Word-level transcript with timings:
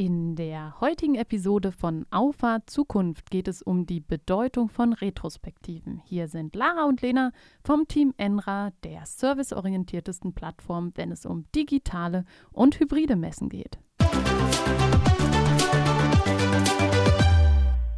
In 0.00 0.34
der 0.34 0.80
heutigen 0.80 1.16
Episode 1.16 1.72
von 1.72 2.06
Auffahrt 2.10 2.70
Zukunft 2.70 3.30
geht 3.30 3.46
es 3.48 3.60
um 3.60 3.84
die 3.84 4.00
Bedeutung 4.00 4.70
von 4.70 4.94
Retrospektiven. 4.94 6.00
Hier 6.06 6.26
sind 6.26 6.56
Lara 6.56 6.84
und 6.86 7.02
Lena 7.02 7.32
vom 7.62 7.86
Team 7.86 8.14
Enra, 8.16 8.70
der 8.82 9.04
serviceorientiertesten 9.04 10.32
Plattform, 10.32 10.92
wenn 10.94 11.12
es 11.12 11.26
um 11.26 11.44
digitale 11.54 12.24
und 12.50 12.80
hybride 12.80 13.14
Messen 13.14 13.50
geht. 13.50 13.78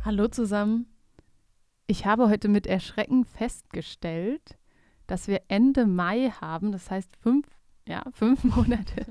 Hallo 0.05 0.27
zusammen. 0.27 0.87
Ich 1.87 2.05
habe 2.05 2.29
heute 2.29 2.48
mit 2.48 2.66
Erschrecken 2.66 3.25
festgestellt, 3.25 4.59
dass 5.07 5.29
wir 5.29 5.43
Ende 5.46 5.87
Mai 5.87 6.32
haben, 6.41 6.73
das 6.73 6.91
heißt 6.91 7.16
fünf, 7.16 7.46
ja, 7.87 8.03
fünf 8.12 8.43
Monate 8.57 9.07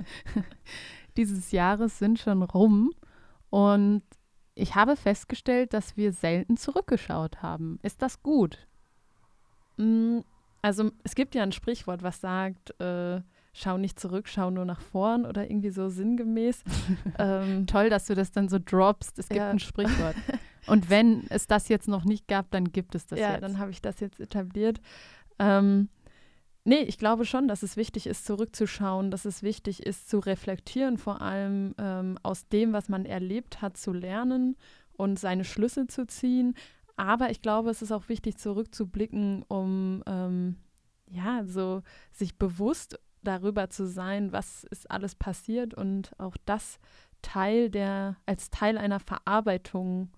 dieses 1.18 1.52
Jahres 1.52 2.00
sind 2.00 2.20
schon 2.20 2.44
rum 2.44 2.92
und 3.50 4.04
ich 4.56 4.76
habe 4.76 4.96
festgestellt, 4.96 5.74
dass 5.74 5.98
wir 5.98 6.12
selten 6.12 6.58
zurückgeschaut 6.58 7.42
haben. 7.42 7.80
Ist 7.84 8.02
das 8.02 8.22
gut? 8.22 8.68
Mm, 9.78 10.20
also 10.62 10.92
es 11.04 11.16
gibt 11.16 11.36
ja 11.36 11.44
ein 11.44 11.52
Sprichwort, 11.52 12.04
was 12.04 12.22
sagt, 12.22 12.80
äh, 12.80 13.22
schau 13.54 13.78
nicht 13.78 14.00
zurück, 14.00 14.28
schau 14.28 14.50
nur 14.50 14.66
nach 14.66 14.82
vorn 14.82 15.26
oder 15.26 15.50
irgendwie 15.50 15.72
so 15.72 15.90
sinngemäß. 15.90 16.64
ähm, 17.20 17.66
Toll, 17.68 17.90
dass 17.90 18.06
du 18.06 18.16
das 18.16 18.32
dann 18.32 18.50
so 18.50 18.60
droppst. 18.64 19.18
Es 19.20 19.30
gibt 19.30 19.40
ja. 19.40 19.50
ein 19.50 19.60
Sprichwort. 19.60 20.16
Und 20.68 20.90
wenn 20.90 21.26
es 21.30 21.48
das 21.48 21.70
jetzt 21.70 21.88
noch 21.88 22.04
nicht 22.04 22.28
gab, 22.28 22.52
dann 22.52 22.72
gibt 22.72 22.94
es 22.94 23.08
das 23.08 23.20
ja, 23.20 23.32
jetzt. 23.32 23.42
Ja, 23.42 23.48
dann 23.48 23.58
habe 23.58 23.72
ich 23.72 23.82
das 23.82 24.00
jetzt 24.00 24.20
etabliert. 24.20 24.80
Ähm, 25.40 25.90
Nee, 26.64 26.82
ich 26.82 27.00
glaube 27.00 27.26
schon, 27.26 27.48
dass 27.48 27.64
es 27.64 27.76
wichtig 27.76 28.06
ist, 28.06 28.26
zurückzuschauen, 28.26 29.10
dass 29.10 29.26
es 29.26 29.42
wichtig 29.42 29.84
ist, 29.84 30.10
zu 30.10 30.20
reflektieren, 30.20 30.98
vor 30.98 31.22
allem 31.22 31.74
ähm, 31.80 32.20
aus 32.22 32.48
dem, 32.50 32.72
was 32.72 32.88
man 32.88 33.06
erlebt 33.06 33.62
hat, 33.64 33.78
zu 33.78 33.92
lernen 33.94 34.56
und 34.94 35.18
seine 35.18 35.44
Schlüsse 35.44 35.88
zu 35.88 36.06
ziehen. 36.06 36.54
Aber 36.98 37.32
ich 37.32 37.42
glaube, 37.42 37.72
es 37.72 37.82
ist 37.82 37.92
auch 37.92 38.10
wichtig, 38.10 38.38
zurückzublicken, 38.38 39.44
um 39.48 40.04
ähm, 40.06 40.58
ja, 41.10 41.44
so 41.46 41.82
sich 42.12 42.38
bewusst 42.38 43.00
darüber 43.24 43.70
zu 43.70 43.88
sein, 43.88 44.32
was 44.32 44.64
ist 44.66 44.90
alles 44.90 45.16
passiert 45.16 45.74
und 45.74 46.12
auch 46.20 46.38
das 46.46 46.80
Teil 47.24 47.72
der, 47.72 48.18
als 48.28 48.52
Teil 48.52 48.78
einer 48.78 49.00
Verarbeitung 49.00 50.12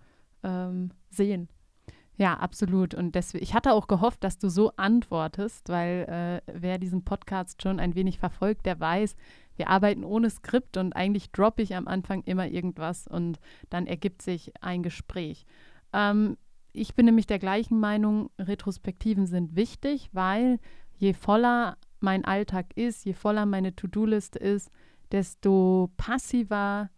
ähm, 0.43 0.91
sehen. 1.09 1.47
Ja, 2.23 2.35
absolut. 2.35 2.93
Und 2.93 3.15
deswegen, 3.15 3.43
ich 3.43 3.53
hatte 3.53 3.73
auch 3.73 3.87
gehofft, 3.87 4.23
dass 4.23 4.37
du 4.37 4.47
so 4.47 4.71
antwortest, 4.77 5.67
weil 5.67 6.41
äh, 6.47 6.51
wer 6.57 6.77
diesen 6.77 7.03
Podcast 7.03 7.61
schon 7.61 7.81
ein 7.81 7.95
wenig 7.95 8.17
verfolgt, 8.17 8.65
der 8.65 8.79
weiß, 8.79 9.17
wir 9.57 9.67
arbeiten 9.67 10.05
ohne 10.05 10.29
Skript 10.29 10.77
und 10.77 10.93
eigentlich 10.93 11.33
droppe 11.33 11.61
ich 11.61 11.75
am 11.75 11.85
Anfang 11.85 12.23
immer 12.23 12.47
irgendwas 12.47 13.09
und 13.09 13.41
dann 13.69 13.87
ergibt 13.87 14.21
sich 14.21 14.53
ein 14.61 14.83
Gespräch. 14.83 15.45
Ähm, 15.91 16.37
ich 16.71 16.95
bin 16.95 17.07
nämlich 17.07 17.27
der 17.27 17.39
gleichen 17.39 17.81
Meinung, 17.81 18.29
Retrospektiven 18.39 19.27
sind 19.27 19.57
wichtig, 19.57 20.07
weil 20.13 20.59
je 20.95 21.11
voller 21.11 21.75
mein 21.99 22.23
Alltag 22.23 22.67
ist, 22.77 23.03
je 23.03 23.11
voller 23.15 23.45
meine 23.45 23.75
To-Do-Liste 23.75 24.39
ist, 24.39 24.71
desto 25.11 25.91
passiver 25.97 26.89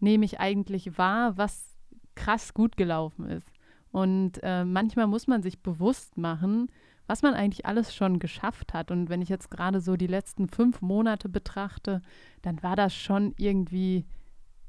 nehme 0.00 0.26
ich 0.26 0.38
eigentlich 0.38 0.98
wahr, 0.98 1.38
was 1.38 1.78
krass 2.14 2.52
gut 2.52 2.76
gelaufen 2.76 3.24
ist. 3.24 3.55
Und 3.96 4.40
äh, 4.42 4.62
manchmal 4.62 5.06
muss 5.06 5.26
man 5.26 5.40
sich 5.40 5.62
bewusst 5.62 6.18
machen, 6.18 6.70
was 7.06 7.22
man 7.22 7.32
eigentlich 7.32 7.64
alles 7.64 7.94
schon 7.94 8.18
geschafft 8.18 8.74
hat. 8.74 8.90
Und 8.90 9.08
wenn 9.08 9.22
ich 9.22 9.30
jetzt 9.30 9.50
gerade 9.50 9.80
so 9.80 9.96
die 9.96 10.06
letzten 10.06 10.48
fünf 10.48 10.82
Monate 10.82 11.30
betrachte, 11.30 12.02
dann 12.42 12.62
war 12.62 12.76
das 12.76 12.94
schon 12.94 13.32
irgendwie 13.38 14.04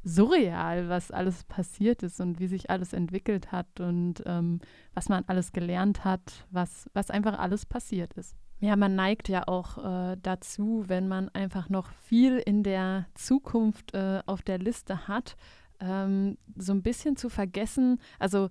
surreal, 0.01 0.87
was 0.87 1.11
alles 1.11 1.43
passiert 1.43 2.03
ist 2.03 2.21
und 2.21 2.39
wie 2.39 2.47
sich 2.47 2.69
alles 2.69 2.93
entwickelt 2.93 3.51
hat 3.51 3.81
und 3.81 4.23
ähm, 4.25 4.61
was 4.93 5.09
man 5.09 5.25
alles 5.27 5.51
gelernt 5.51 6.05
hat, 6.05 6.45
was, 6.49 6.89
was 6.93 7.11
einfach 7.11 7.37
alles 7.37 7.65
passiert 7.65 8.13
ist. 8.13 8.33
Ja, 8.61 8.77
man 8.77 8.95
neigt 8.95 9.27
ja 9.27 9.45
auch 9.45 9.77
äh, 10.13 10.15
dazu, 10.23 10.85
wenn 10.87 11.09
man 11.09 11.27
einfach 11.33 11.67
noch 11.67 11.91
viel 11.91 12.37
in 12.37 12.63
der 12.63 13.07
Zukunft 13.13 13.93
äh, 13.93 14.21
auf 14.25 14.41
der 14.41 14.59
Liste 14.59 15.09
hat, 15.09 15.35
ähm, 15.81 16.37
so 16.55 16.71
ein 16.71 16.81
bisschen 16.81 17.17
zu 17.17 17.27
vergessen, 17.27 17.99
also 18.19 18.49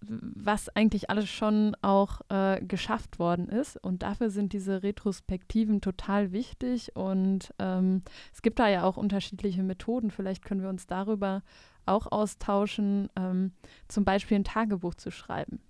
was 0.00 0.68
eigentlich 0.70 1.10
alles 1.10 1.28
schon 1.28 1.76
auch 1.82 2.20
äh, 2.28 2.60
geschafft 2.64 3.18
worden 3.18 3.48
ist. 3.48 3.76
Und 3.76 4.02
dafür 4.02 4.30
sind 4.30 4.52
diese 4.52 4.82
Retrospektiven 4.82 5.80
total 5.80 6.32
wichtig. 6.32 6.94
Und 6.94 7.52
ähm, 7.58 8.02
es 8.32 8.42
gibt 8.42 8.58
da 8.58 8.68
ja 8.68 8.84
auch 8.84 8.96
unterschiedliche 8.96 9.62
Methoden. 9.62 10.10
Vielleicht 10.10 10.44
können 10.44 10.62
wir 10.62 10.68
uns 10.68 10.86
darüber 10.86 11.42
auch 11.84 12.10
austauschen, 12.10 13.08
ähm, 13.16 13.52
zum 13.88 14.04
Beispiel 14.04 14.38
ein 14.38 14.44
Tagebuch 14.44 14.94
zu 14.94 15.10
schreiben. 15.10 15.60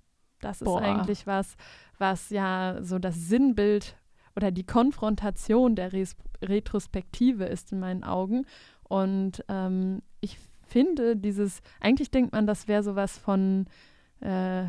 Das 0.40 0.60
Boah. 0.60 0.80
ist 0.80 0.86
eigentlich 0.86 1.26
was, 1.26 1.56
was 1.98 2.30
ja 2.30 2.78
so 2.82 2.98
das 2.98 3.16
Sinnbild 3.16 3.96
oder 4.34 4.50
die 4.50 4.64
Konfrontation 4.64 5.76
der 5.76 5.92
Res 5.92 6.16
Retrospektive 6.42 7.44
ist 7.44 7.72
in 7.72 7.80
meinen 7.80 8.04
Augen. 8.04 8.44
Und 8.84 9.42
ähm, 9.48 10.02
ich 10.20 10.38
finde 10.66 11.16
dieses, 11.16 11.62
eigentlich 11.80 12.10
denkt 12.10 12.32
man, 12.32 12.46
das 12.46 12.68
wäre 12.68 12.82
sowas 12.82 13.16
von 13.16 13.66
äh, 14.20 14.66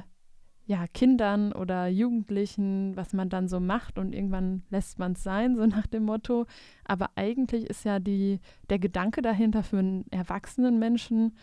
ja, 0.67 0.85
Kindern 0.93 1.53
oder 1.53 1.87
Jugendlichen, 1.87 2.95
was 2.97 3.13
man 3.13 3.29
dann 3.29 3.47
so 3.47 3.61
macht 3.61 3.97
und 3.97 4.13
irgendwann 4.13 4.63
lässt 4.69 4.99
man 4.99 5.13
es 5.13 5.23
sein, 5.23 5.55
so 5.55 5.65
nach 5.65 5.87
dem 5.87 6.03
Motto. 6.03 6.45
Aber 6.83 7.11
eigentlich 7.15 7.65
ist 7.69 7.85
ja 7.85 7.99
die, 7.99 8.39
der 8.69 8.77
Gedanke 8.77 9.21
dahinter 9.21 9.63
für 9.63 9.79
einen 9.79 10.05
erwachsenen 10.11 10.77
Menschen 10.77 11.35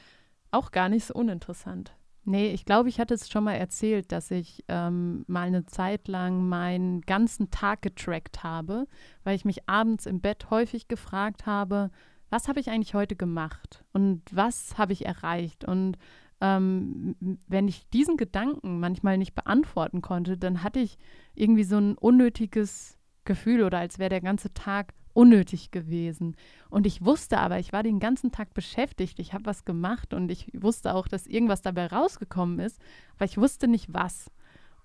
auch 0.50 0.70
gar 0.70 0.88
nicht 0.88 1.06
so 1.06 1.14
uninteressant. 1.14 1.96
Nee, 2.26 2.52
ich 2.52 2.64
glaube, 2.64 2.88
ich 2.88 3.00
hatte 3.00 3.14
es 3.14 3.30
schon 3.30 3.44
mal 3.44 3.54
erzählt, 3.54 4.10
dass 4.12 4.30
ich 4.30 4.64
ähm, 4.68 5.24
mal 5.26 5.46
eine 5.46 5.66
Zeit 5.66 6.08
lang 6.08 6.48
meinen 6.48 7.02
ganzen 7.02 7.50
Tag 7.50 7.82
getrackt 7.82 8.42
habe, 8.42 8.86
weil 9.24 9.36
ich 9.36 9.44
mich 9.44 9.68
abends 9.68 10.06
im 10.06 10.20
Bett 10.20 10.48
häufig 10.50 10.88
gefragt 10.88 11.44
habe, 11.44 11.90
was 12.30 12.48
habe 12.48 12.60
ich 12.60 12.70
eigentlich 12.70 12.94
heute 12.94 13.14
gemacht 13.14 13.84
und 13.92 14.22
was 14.32 14.78
habe 14.78 14.94
ich 14.94 15.04
erreicht 15.04 15.64
und 15.66 15.98
ähm, 16.44 17.16
wenn 17.48 17.68
ich 17.68 17.88
diesen 17.88 18.18
Gedanken 18.18 18.78
manchmal 18.78 19.16
nicht 19.16 19.34
beantworten 19.34 20.02
konnte, 20.02 20.36
dann 20.36 20.62
hatte 20.62 20.80
ich 20.80 20.98
irgendwie 21.34 21.64
so 21.64 21.78
ein 21.78 21.96
unnötiges 21.96 22.98
Gefühl 23.24 23.62
oder 23.62 23.78
als 23.78 23.98
wäre 23.98 24.10
der 24.10 24.20
ganze 24.20 24.52
Tag 24.52 24.92
unnötig 25.14 25.70
gewesen. 25.70 26.36
Und 26.68 26.86
ich 26.86 27.02
wusste 27.02 27.38
aber, 27.38 27.58
ich 27.60 27.72
war 27.72 27.82
den 27.82 27.98
ganzen 27.98 28.30
Tag 28.30 28.52
beschäftigt, 28.52 29.18
ich 29.20 29.32
habe 29.32 29.46
was 29.46 29.64
gemacht 29.64 30.12
und 30.12 30.30
ich 30.30 30.50
wusste 30.52 30.94
auch, 30.94 31.08
dass 31.08 31.26
irgendwas 31.26 31.62
dabei 31.62 31.86
rausgekommen 31.86 32.58
ist, 32.58 32.78
aber 33.16 33.24
ich 33.24 33.38
wusste 33.38 33.66
nicht 33.66 33.94
was. 33.94 34.30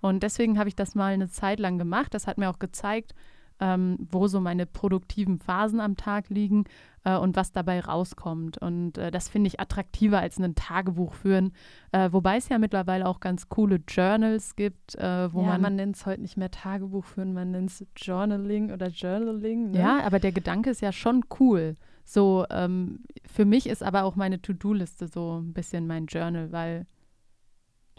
Und 0.00 0.22
deswegen 0.22 0.58
habe 0.58 0.70
ich 0.70 0.76
das 0.76 0.94
mal 0.94 1.12
eine 1.12 1.28
Zeit 1.28 1.60
lang 1.60 1.76
gemacht. 1.76 2.14
Das 2.14 2.26
hat 2.26 2.38
mir 2.38 2.48
auch 2.48 2.58
gezeigt, 2.58 3.14
ähm, 3.60 3.96
wo 4.10 4.26
so 4.26 4.40
meine 4.40 4.66
produktiven 4.66 5.38
Phasen 5.38 5.80
am 5.80 5.96
Tag 5.96 6.28
liegen 6.30 6.64
äh, 7.04 7.16
und 7.16 7.36
was 7.36 7.52
dabei 7.52 7.80
rauskommt. 7.80 8.58
Und 8.58 8.98
äh, 8.98 9.10
das 9.10 9.28
finde 9.28 9.48
ich 9.48 9.60
attraktiver 9.60 10.18
als 10.18 10.38
ein 10.38 10.54
Tagebuch 10.54 11.14
führen. 11.14 11.52
Äh, 11.92 12.10
wobei 12.12 12.36
es 12.36 12.48
ja 12.48 12.58
mittlerweile 12.58 13.06
auch 13.06 13.20
ganz 13.20 13.48
coole 13.48 13.80
Journals 13.86 14.56
gibt, 14.56 14.94
äh, 14.96 15.32
wo 15.32 15.42
ja, 15.42 15.48
man. 15.48 15.62
man 15.62 15.76
nennt 15.76 15.96
es 15.96 16.06
heute 16.06 16.22
nicht 16.22 16.36
mehr 16.36 16.50
Tagebuch 16.50 17.04
führen, 17.04 17.32
man 17.32 17.50
nennt 17.50 17.70
es 17.70 17.86
Journaling 17.96 18.72
oder 18.72 18.88
Journaling. 18.88 19.72
Ne? 19.72 19.78
Ja, 19.78 20.00
aber 20.02 20.18
der 20.18 20.32
Gedanke 20.32 20.70
ist 20.70 20.80
ja 20.80 20.92
schon 20.92 21.24
cool. 21.38 21.74
So, 22.04 22.44
ähm, 22.50 23.04
für 23.24 23.44
mich 23.44 23.68
ist 23.68 23.82
aber 23.82 24.04
auch 24.04 24.16
meine 24.16 24.42
To-Do-Liste 24.42 25.06
so 25.06 25.40
ein 25.40 25.52
bisschen 25.52 25.86
mein 25.86 26.06
Journal, 26.06 26.50
weil 26.50 26.86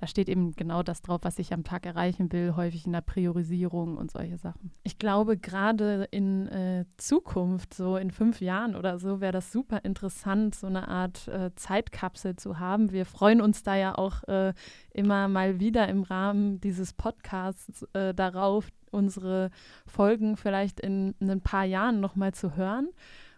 da 0.02 0.08
steht 0.08 0.30
eben 0.30 0.54
genau 0.54 0.82
das 0.82 1.04
drauf, 1.04 1.20
was 1.22 1.38
ich 1.38 1.54
am 1.54 1.64
Tag 1.64 1.86
erreichen 1.86 2.32
will, 2.32 2.56
häufig 2.56 2.88
in 2.88 2.92
der 2.92 3.02
Priorisierung 3.02 3.98
und 3.98 4.10
solche 4.10 4.40
Sachen. 4.40 4.72
Ich 4.82 4.98
glaube, 4.98 5.38
gerade 5.38 6.08
in 6.10 6.48
äh, 6.48 6.86
Zukunft, 6.98 7.76
so 7.76 7.98
in 7.98 8.10
fünf 8.10 8.42
Jahren 8.42 8.76
oder 8.76 8.98
so, 8.98 9.22
wäre 9.22 9.32
das 9.32 9.52
super 9.52 9.86
interessant, 9.86 10.56
so 10.56 10.66
eine 10.66 10.88
Art 10.88 11.28
äh, 11.28 11.52
Zeitkapsel 11.56 12.36
zu 12.36 12.58
haben. 12.58 12.92
Wir 12.92 13.06
freuen 13.06 13.42
uns 13.42 13.62
da 13.62 13.76
ja 13.76 13.96
auch 13.96 14.24
äh, 14.24 14.54
immer 14.92 15.28
mal 15.28 15.60
wieder 15.60 15.88
im 15.88 16.02
Rahmen 16.02 16.60
dieses 16.62 16.94
Podcasts 16.94 17.84
äh, 17.94 18.16
darauf, 18.16 18.70
unsere 18.90 19.52
Folgen 19.86 20.36
vielleicht 20.36 20.80
in, 20.80 21.14
in 21.20 21.30
ein 21.30 21.42
paar 21.42 21.66
Jahren 21.66 22.00
nochmal 22.00 22.34
zu 22.34 22.56
hören. 22.56 22.90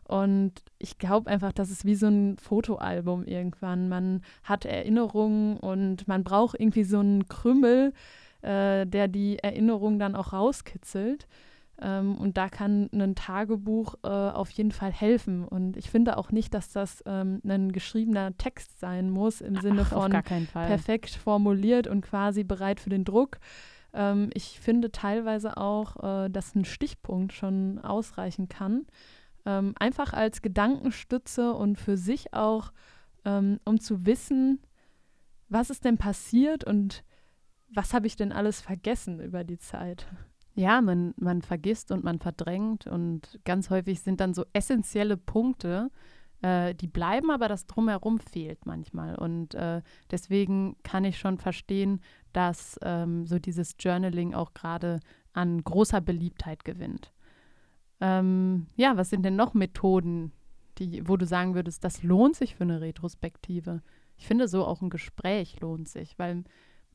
Und 0.07 0.53
ich 0.79 0.97
glaube 0.97 1.29
einfach, 1.29 1.53
das 1.53 1.69
ist 1.71 1.85
wie 1.85 1.95
so 1.95 2.07
ein 2.07 2.37
Fotoalbum 2.37 3.25
irgendwann. 3.25 3.89
Man 3.89 4.21
hat 4.43 4.65
Erinnerungen 4.65 5.57
und 5.57 6.07
man 6.07 6.23
braucht 6.23 6.59
irgendwie 6.59 6.83
so 6.83 6.99
einen 6.99 7.27
Krümmel, 7.27 7.93
äh, 8.41 8.85
der 8.85 9.07
die 9.07 9.39
Erinnerung 9.39 9.99
dann 9.99 10.15
auch 10.15 10.33
rauskitzelt. 10.33 11.27
Ähm, 11.81 12.15
und 12.17 12.37
da 12.37 12.49
kann 12.49 12.89
ein 12.93 13.15
Tagebuch 13.15 13.95
äh, 14.03 14.07
auf 14.07 14.49
jeden 14.51 14.71
Fall 14.71 14.91
helfen. 14.91 15.45
Und 15.45 15.77
ich 15.77 15.89
finde 15.89 16.17
auch 16.17 16.31
nicht, 16.31 16.53
dass 16.53 16.71
das 16.71 17.03
ähm, 17.05 17.41
ein 17.47 17.71
geschriebener 17.71 18.37
Text 18.37 18.79
sein 18.79 19.09
muss, 19.09 19.41
im 19.41 19.55
Sinne 19.61 19.81
Ach, 19.89 19.93
von 19.93 20.11
perfekt 20.51 21.11
formuliert 21.11 21.87
und 21.87 22.01
quasi 22.01 22.43
bereit 22.43 22.79
für 22.79 22.89
den 22.89 23.05
Druck. 23.05 23.39
Ähm, 23.93 24.29
ich 24.33 24.59
finde 24.59 24.91
teilweise 24.91 25.57
auch, 25.57 26.25
äh, 26.25 26.29
dass 26.29 26.55
ein 26.55 26.65
Stichpunkt 26.65 27.33
schon 27.33 27.79
ausreichen 27.79 28.49
kann 28.49 28.85
ähm, 29.45 29.73
einfach 29.77 30.13
als 30.13 30.41
Gedankenstütze 30.41 31.53
und 31.53 31.77
für 31.77 31.97
sich 31.97 32.33
auch 32.33 32.71
ähm, 33.25 33.59
um 33.65 33.79
zu 33.79 34.05
wissen, 34.05 34.59
was 35.49 35.69
ist 35.69 35.85
denn 35.85 35.97
passiert 35.97 36.63
und 36.63 37.03
was 37.69 37.93
habe 37.93 38.07
ich 38.07 38.15
denn 38.15 38.31
alles 38.31 38.61
vergessen 38.61 39.19
über 39.19 39.43
die 39.43 39.57
Zeit. 39.57 40.07
Ja, 40.55 40.81
man, 40.81 41.13
man 41.17 41.41
vergisst 41.41 41.91
und 41.91 42.03
man 42.03 42.19
verdrängt 42.19 42.85
und 42.85 43.39
ganz 43.43 43.69
häufig 43.69 44.01
sind 44.01 44.19
dann 44.19 44.35
so 44.35 44.45
essentielle 44.53 45.17
Punkte, 45.17 45.89
äh, 46.43 46.75
die 46.75 46.87
bleiben, 46.87 47.31
aber 47.31 47.47
das 47.47 47.65
drumherum 47.65 48.19
fehlt 48.19 48.65
manchmal. 48.65 49.15
Und 49.15 49.55
äh, 49.55 49.81
deswegen 50.11 50.75
kann 50.83 51.05
ich 51.05 51.17
schon 51.17 51.39
verstehen, 51.39 52.01
dass 52.33 52.79
ähm, 52.83 53.25
so 53.25 53.39
dieses 53.39 53.75
Journaling 53.79 54.35
auch 54.35 54.53
gerade 54.53 54.99
an 55.33 55.63
großer 55.63 56.01
Beliebtheit 56.01 56.63
gewinnt. 56.63 57.11
Ähm, 58.03 58.67
ja, 58.75 58.97
was 58.97 59.09
sind 59.09 59.23
denn 59.23 59.37
noch 59.37 59.53
Methoden, 59.53 60.33
die, 60.77 61.07
wo 61.07 61.15
du 61.15 61.25
sagen 61.25 61.55
würdest, 61.55 61.85
das 61.85 62.03
lohnt 62.03 62.35
sich 62.35 62.55
für 62.55 62.63
eine 62.63 62.81
Retrospektive? 62.81 63.81
Ich 64.17 64.27
finde 64.27 64.49
so 64.49 64.65
auch 64.65 64.81
ein 64.81 64.89
Gespräch 64.89 65.61
lohnt 65.61 65.87
sich, 65.87 66.19
weil 66.19 66.43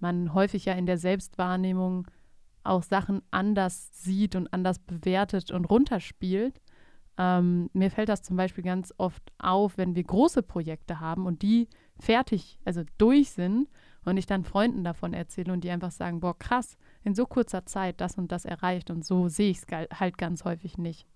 man 0.01 0.35
häufig 0.35 0.67
ja 0.67 0.75
in 0.75 0.85
der 0.85 0.99
Selbstwahrnehmung 0.99 2.07
auch 2.63 2.83
Sachen 2.83 3.23
anders 3.31 4.05
sieht 4.05 4.37
und 4.37 4.53
anders 4.53 4.81
bewertet 4.81 5.51
und 5.51 5.65
runterspielt. 5.65 6.61
Ähm, 7.17 7.71
mir 7.73 7.91
fällt 7.91 8.11
das 8.11 8.23
zum 8.23 8.37
Beispiel 8.37 8.63
ganz 8.63 8.93
oft 8.99 9.33
auf, 9.39 9.79
wenn 9.79 9.97
wir 9.97 10.05
große 10.05 10.43
Projekte 10.43 11.01
haben 11.01 11.25
und 11.25 11.41
die 11.41 11.69
fertig, 11.99 12.61
also 12.67 12.83
durch 12.99 13.31
sind 13.31 13.71
und 14.05 14.17
ich 14.17 14.27
dann 14.27 14.45
Freunden 14.45 14.85
davon 14.85 15.13
erzähle 15.13 15.53
und 15.53 15.63
die 15.63 15.71
einfach 15.71 15.91
sagen, 15.91 16.21
boah, 16.21 16.39
krass, 16.39 16.77
in 17.03 17.15
so 17.15 17.27
kurzer 17.27 17.67
Zeit 17.67 18.01
das 18.01 18.17
und 18.17 18.33
das 18.33 18.45
erreicht 18.45 18.91
und 18.91 19.05
so 19.05 19.29
sehe 19.29 19.51
ich 19.51 19.59
es 19.59 19.67
halt 19.99 20.19
ganz 20.19 20.45
häufig 20.45 20.79
nicht. 20.79 21.07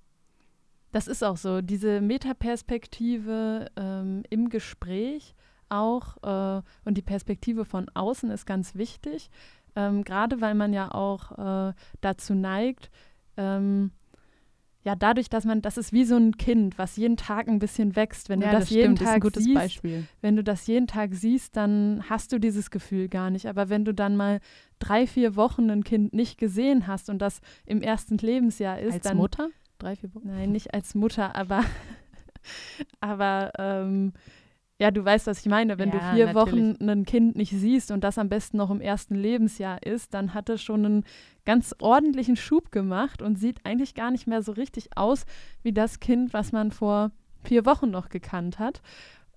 Das 0.92 1.08
ist 1.08 1.24
auch 1.24 1.38
so, 1.38 1.62
diese 1.62 2.00
Metaperspektive 2.00 3.70
ähm, 3.76 4.24
im 4.28 4.50
Gespräch 4.50 5.34
auch 5.70 6.16
äh, 6.22 6.62
und 6.84 6.98
die 6.98 7.02
Perspektive 7.02 7.64
von 7.64 7.88
außen 7.94 8.30
ist 8.30 8.44
ganz 8.44 8.74
wichtig, 8.74 9.30
ähm, 9.74 10.04
gerade 10.04 10.42
weil 10.42 10.54
man 10.54 10.74
ja 10.74 10.92
auch 10.92 11.32
äh, 11.70 11.72
dazu 12.02 12.34
neigt, 12.34 12.90
ähm, 13.38 13.90
ja, 14.84 14.96
dadurch, 14.96 15.28
dass 15.28 15.44
man, 15.44 15.62
das 15.62 15.76
ist 15.76 15.92
wie 15.92 16.04
so 16.04 16.16
ein 16.16 16.36
Kind, 16.36 16.76
was 16.78 16.96
jeden 16.96 17.16
Tag 17.16 17.48
ein 17.48 17.58
bisschen 17.58 17.94
wächst. 17.94 18.28
Wenn 18.28 18.40
ja, 18.40 18.48
du 18.48 18.52
das, 18.52 18.64
das 18.64 18.70
jeden 18.70 18.96
stimmt, 18.96 19.08
Tag 19.08 19.32
siehst, 19.36 19.54
Beispiel. 19.54 20.04
wenn 20.20 20.36
du 20.36 20.42
das 20.42 20.66
jeden 20.66 20.86
Tag 20.86 21.14
siehst, 21.14 21.56
dann 21.56 22.04
hast 22.08 22.32
du 22.32 22.38
dieses 22.38 22.70
Gefühl 22.70 23.08
gar 23.08 23.30
nicht. 23.30 23.46
Aber 23.46 23.68
wenn 23.68 23.84
du 23.84 23.94
dann 23.94 24.16
mal 24.16 24.40
drei, 24.78 25.06
vier 25.06 25.36
Wochen 25.36 25.70
ein 25.70 25.84
Kind 25.84 26.12
nicht 26.12 26.38
gesehen 26.38 26.86
hast 26.86 27.10
und 27.10 27.20
das 27.20 27.40
im 27.64 27.80
ersten 27.80 28.18
Lebensjahr 28.18 28.80
ist, 28.80 28.94
als 28.94 29.04
dann 29.04 29.16
Mutter 29.16 29.48
drei, 29.82 29.96
vier 29.96 30.14
Wochen. 30.14 30.28
Nein, 30.28 30.52
nicht 30.52 30.72
als 30.74 30.94
Mutter, 30.94 31.34
aber 31.34 31.64
aber 33.00 33.52
ähm, 33.58 34.12
ja, 34.82 34.90
du 34.90 35.04
weißt, 35.04 35.28
was 35.28 35.38
ich 35.38 35.46
meine. 35.46 35.78
Wenn 35.78 35.90
Ja, 35.90 35.94
du 36.10 36.16
vier 36.16 36.26
natürlich. 36.32 36.76
Wochen 36.80 36.90
ein 36.90 37.04
Kind 37.04 37.36
nicht 37.36 37.52
siehst 37.52 37.92
und 37.92 38.02
das 38.02 38.18
am 38.18 38.28
besten 38.28 38.56
noch 38.56 38.68
im 38.70 38.80
ersten 38.80 39.14
Lebensjahr 39.14 39.80
ist, 39.84 40.12
dann 40.12 40.34
hat 40.34 40.48
es 40.48 40.60
schon 40.60 40.84
einen 40.84 41.04
ganz 41.44 41.72
ordentlichen 41.80 42.34
Schub 42.34 42.72
gemacht 42.72 43.22
und 43.22 43.38
sieht 43.38 43.64
eigentlich 43.64 43.94
gar 43.94 44.10
nicht 44.10 44.26
mehr 44.26 44.42
so 44.42 44.50
richtig 44.50 44.96
aus 44.96 45.24
wie 45.62 45.72
das 45.72 46.00
Kind, 46.00 46.32
was 46.32 46.50
man 46.50 46.72
vor 46.72 47.12
vier 47.44 47.64
Wochen 47.64 47.92
noch 47.92 48.08
gekannt 48.08 48.58
hat. 48.58 48.82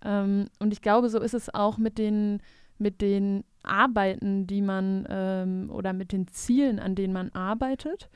Ähm, 0.04 0.48
und 0.58 0.74
ich 0.74 0.82
glaube, 0.82 1.10
so 1.10 1.20
ist 1.20 1.36
es 1.36 1.54
auch 1.54 1.78
mit 1.78 2.00
den, 2.00 2.42
mit 2.80 3.02
den 3.02 3.44
Arbeiten, 3.62 4.48
die 4.48 4.64
man 4.64 5.06
ähm, 5.10 5.70
oder 5.72 5.94
mit 5.94 6.12
den 6.12 6.28
Zielen, 6.28 6.80
an 6.80 6.96
denen 6.96 7.14
man 7.14 7.30
arbeitet, 7.34 8.10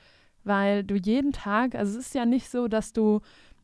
weil 0.44 0.84
du 0.84 0.96
jeden 0.96 1.32
Tag, 1.32 1.76
also 1.76 1.92
es 2.00 2.08
ist 2.08 2.16
ja 2.16 2.26
nicht 2.26 2.50
so, 2.50 2.68
dass 2.68 2.92
du 2.92 3.22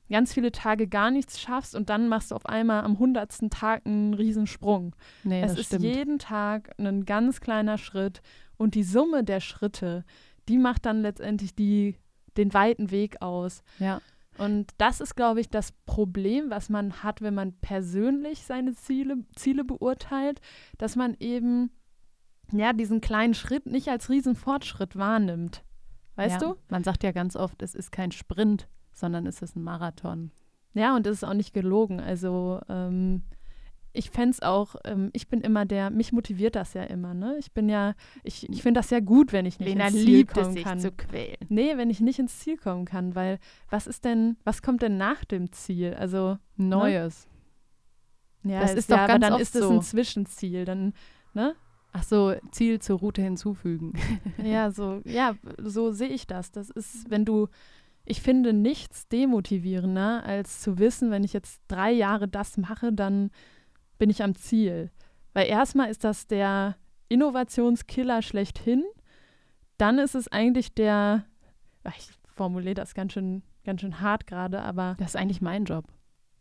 ganz 0.10 0.34
viele 0.34 0.52
Tage 0.52 0.88
gar 0.88 1.12
nichts 1.12 1.40
schaffst 1.40 1.76
und 1.76 1.90
dann 1.90 2.08
machst 2.08 2.32
du 2.32 2.36
auf 2.36 2.46
einmal 2.46 2.84
am 2.84 3.00
hundertsten 3.00 3.50
Tag 3.50 3.86
einen 3.86 4.14
Riesensprung. 4.14 4.96
Nee, 5.24 5.42
es 5.42 5.52
das 5.52 5.60
ist 5.62 5.66
stimmt. 5.68 5.84
jeden 5.84 6.20
Tag 6.20 6.72
ein 6.78 7.06
ganz 7.06 7.42
kleiner 7.42 7.78
Schritt 7.78 8.22
und 8.58 8.76
die 8.76 8.84
Summe 8.84 9.24
der 9.24 9.40
Schritte, 9.40 10.06
die 10.48 10.58
macht 10.58 10.86
dann 10.86 11.02
letztendlich 11.02 11.56
die, 11.56 11.96
den 12.38 12.54
weiten 12.54 12.92
Weg 12.92 13.22
aus. 13.22 13.64
Ja. 13.80 14.02
Und 14.38 14.72
das 14.78 15.00
ist, 15.00 15.16
glaube 15.16 15.40
ich, 15.40 15.50
das 15.50 15.72
Problem, 15.86 16.50
was 16.50 16.70
man 16.70 17.04
hat, 17.04 17.22
wenn 17.22 17.34
man 17.34 17.54
persönlich 17.54 18.44
seine 18.44 18.74
Ziele, 18.74 19.18
Ziele 19.36 19.64
beurteilt, 19.64 20.42
dass 20.78 20.96
man 20.96 21.16
eben 21.20 21.72
ja 22.52 22.74
diesen 22.74 23.02
kleinen 23.02 23.34
Schritt 23.34 23.66
nicht 23.66 23.88
als 23.88 24.10
Riesenfortschritt 24.10 24.98
wahrnimmt. 24.98 25.64
Weißt 26.16 26.42
ja. 26.42 26.50
du? 26.50 26.56
Man 26.70 26.84
sagt 26.84 27.04
ja 27.04 27.12
ganz 27.12 27.36
oft, 27.36 27.62
es 27.62 27.76
ist 27.76 27.92
kein 27.92 28.12
Sprint, 28.12 28.68
sondern 28.96 29.28
es 29.28 29.44
ist 29.44 29.56
ein 29.56 29.64
Marathon. 29.64 30.32
Ja, 30.74 30.96
und 30.96 31.06
das 31.06 31.18
ist 31.18 31.24
auch 31.24 31.34
nicht 31.36 31.54
gelogen. 31.54 32.00
Also 32.00 32.60
ähm, 32.68 33.22
ich 33.94 34.10
fände 34.10 34.32
es 34.32 34.42
auch, 34.42 34.76
ähm, 34.84 35.10
ich 35.14 35.30
bin 35.30 35.40
immer 35.42 35.66
der, 35.66 35.90
mich 35.90 36.12
motiviert 36.12 36.56
das 36.56 36.74
ja 36.74 36.84
immer, 36.84 37.14
ne? 37.14 37.38
Ich 37.40 37.54
bin 37.54 37.70
ja, 37.70 37.94
ich, 38.24 38.50
ich 38.50 38.62
finde 38.62 38.80
das 38.80 38.90
ja 38.90 39.00
gut, 39.00 39.32
wenn 39.32 39.46
ich 39.46 39.60
nicht 39.60 39.70
Lena 39.70 39.88
ins 39.88 39.94
Ziel 39.98 40.16
liebt 40.18 40.32
es, 40.36 40.44
kommen 40.44 40.54
sich 40.54 40.64
kann. 40.64 40.80
zu 40.80 40.92
quälen. 40.92 41.38
Nee, 41.48 41.78
wenn 41.78 41.90
ich 41.90 42.02
nicht 42.02 42.20
ins 42.20 42.40
Ziel 42.40 42.58
kommen 42.58 42.84
kann, 42.86 43.16
weil 43.16 43.40
was 43.70 43.88
ist 43.88 44.04
denn, 44.04 44.36
was 44.44 44.62
kommt 44.62 44.82
denn 44.82 44.98
nach 44.98 45.24
dem 45.24 45.52
Ziel? 45.54 45.94
Also, 45.94 46.38
Neues. 46.58 47.30
ja, 48.44 48.60
Das 48.60 48.72
es- 48.72 48.78
ist 48.80 48.92
doch 48.92 48.98
ja, 48.98 49.04
aber 49.06 49.14
ganz 49.14 49.22
dann 49.24 49.34
oft 49.34 49.42
ist 49.42 49.56
es 49.56 49.62
so. 49.64 49.72
ein 49.72 49.82
Zwischenziel, 49.82 50.66
dann, 50.66 50.94
ne? 51.34 51.56
Ach 51.94 52.04
so, 52.04 52.34
Ziel 52.52 52.80
zur 52.80 53.00
Route 53.00 53.22
hinzufügen. 53.22 53.94
Ja, 54.44 54.70
so, 54.72 55.00
ja, 55.06 55.36
so 55.58 55.92
sehe 55.94 56.10
ich 56.10 56.28
das. 56.28 56.52
Das 56.52 56.70
ist, 56.70 57.10
wenn 57.10 57.24
du, 57.24 57.48
ich 58.06 58.22
finde 58.22 58.54
nichts 58.54 59.08
demotivierender, 59.08 60.24
als 60.24 60.62
zu 60.62 60.78
wissen, 60.80 61.12
wenn 61.12 61.24
ich 61.24 61.34
jetzt 61.34 61.62
drei 61.68 61.92
Jahre 61.92 62.28
das 62.28 62.58
mache, 62.58 62.94
dann 62.94 63.32
bin 63.98 64.10
ich 64.10 64.22
am 64.24 64.36
Ziel. 64.36 64.92
Weil 65.34 65.48
erstmal 65.48 65.90
ist 65.90 66.04
das 66.04 66.28
der 66.28 66.76
Innovationskiller 67.10 68.22
schlechthin. 68.22 68.84
Dann 69.78 70.00
ist 70.00 70.16
es 70.16 70.28
eigentlich 70.28 70.74
der, 70.74 71.26
ach, 71.84 71.98
ich 71.98 72.10
formuliere 72.26 72.76
das 72.76 72.94
ganz 72.94 73.14
schön, 73.14 73.44
ganz 73.66 73.82
schön 73.82 74.00
hart 74.02 74.28
gerade, 74.28 74.62
aber 74.62 74.96
Das 75.00 75.10
ist 75.10 75.16
eigentlich 75.16 75.42
mein 75.42 75.66
Job. 75.66 75.86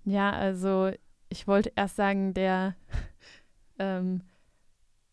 ja, 0.05 0.31
also 0.33 0.91
ich 1.31 1.47
wollte 1.49 1.73
erst 1.75 1.97
sagen, 1.97 2.35
der 2.35 2.77
ähm, 3.79 4.21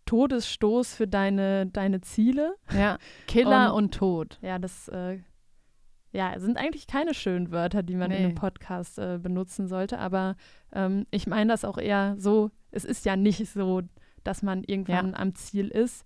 Todesstoß 0.06 0.94
für 0.96 1.08
deine, 1.08 1.68
deine 1.68 2.02
Ziele. 2.02 2.56
Ja. 2.74 2.98
Killer 3.28 3.74
Und- 3.74 3.84
und, 3.86 3.94
Tod. 3.96 4.40
Ja, 4.42 4.60
das 4.60 4.88
äh, 4.90 5.20
ja, 6.14 6.38
sind 6.40 6.58
eigentlich 6.58 6.88
keine 6.88 7.14
schönen 7.14 7.52
Wörter, 7.52 7.84
die 7.84 7.96
man 7.96 8.12
in 8.12 8.18
Nee. 8.20 8.26
einem 8.26 8.36
Podcast 8.36 9.00
äh, 9.00 9.18
benutzen 9.22 9.68
sollte. 9.68 9.98
Aber 10.00 10.36
ähm, 10.74 11.06
ich 11.12 11.26
meine 11.28 11.52
das 11.52 11.64
auch 11.66 11.78
eher 11.78 12.16
so, 12.18 12.52
es 12.72 12.84
ist 12.86 13.06
ja 13.06 13.16
nicht 13.16 13.48
so, 13.48 13.82
dass 14.24 14.44
man 14.44 14.64
irgendwann 14.64 15.16
am 15.16 15.36
Ziel 15.36 15.68
ist. 15.70 16.06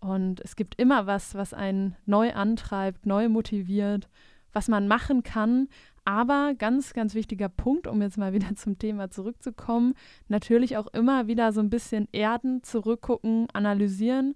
Und 0.00 0.40
es 0.40 0.56
gibt 0.56 0.74
immer 0.80 1.06
was, 1.06 1.34
was 1.34 1.54
einen 1.54 1.96
neu 2.06 2.32
antreibt, 2.32 3.06
neu 3.06 3.28
motiviert, 3.28 4.08
was 4.52 4.68
man 4.68 4.88
machen 4.88 5.22
kann. 5.22 5.68
Aber 6.04 6.54
ganz, 6.56 6.92
ganz 6.92 7.14
wichtiger 7.14 7.48
Punkt, 7.48 7.86
um 7.86 8.02
jetzt 8.02 8.18
mal 8.18 8.32
wieder 8.34 8.54
zum 8.56 8.78
Thema 8.78 9.10
zurückzukommen, 9.10 9.94
natürlich 10.28 10.76
auch 10.76 10.86
immer 10.88 11.28
wieder 11.28 11.52
so 11.52 11.60
ein 11.60 11.70
bisschen 11.70 12.08
erden, 12.12 12.62
zurückgucken, 12.62 13.48
analysieren 13.52 14.34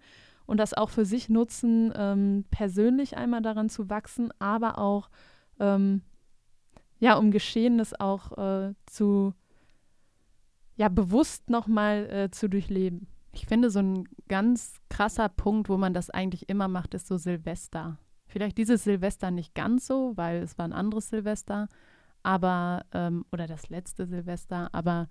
und 0.51 0.57
das 0.57 0.75
auch 0.75 0.91
für 0.91 1.05
sich 1.05 1.29
nutzen, 1.29 1.93
ähm, 1.95 2.45
persönlich 2.51 3.17
einmal 3.17 3.41
daran 3.41 3.69
zu 3.69 3.89
wachsen, 3.89 4.33
aber 4.41 4.79
auch, 4.79 5.09
ähm, 5.61 6.03
ja, 6.99 7.15
um 7.15 7.31
Geschehenes 7.31 7.99
auch 8.01 8.37
äh, 8.37 8.75
zu, 8.87 9.33
ja, 10.75 10.89
bewusst 10.89 11.51
nochmal 11.51 12.11
äh, 12.11 12.31
zu 12.33 12.49
durchleben. 12.49 13.07
Ich 13.31 13.47
finde, 13.47 13.71
so 13.71 13.79
ein 13.79 14.09
ganz 14.27 14.81
krasser 14.89 15.29
Punkt, 15.29 15.69
wo 15.69 15.77
man 15.77 15.95
das 15.95 16.11
eigentlich 16.11 16.49
immer 16.49 16.67
macht, 16.67 16.95
ist 16.95 17.07
so 17.07 17.17
Silvester. 17.17 17.99
Vielleicht 18.27 18.59
dieses 18.59 18.83
Silvester 18.83 19.31
nicht 19.31 19.55
ganz 19.55 19.87
so, 19.87 20.17
weil 20.17 20.43
es 20.43 20.59
war 20.59 20.65
ein 20.65 20.73
anderes 20.73 21.11
Silvester, 21.11 21.69
aber, 22.25 22.85
ähm, 22.93 23.25
oder 23.31 23.47
das 23.47 23.69
letzte 23.69 24.05
Silvester, 24.05 24.69
aber 24.73 25.09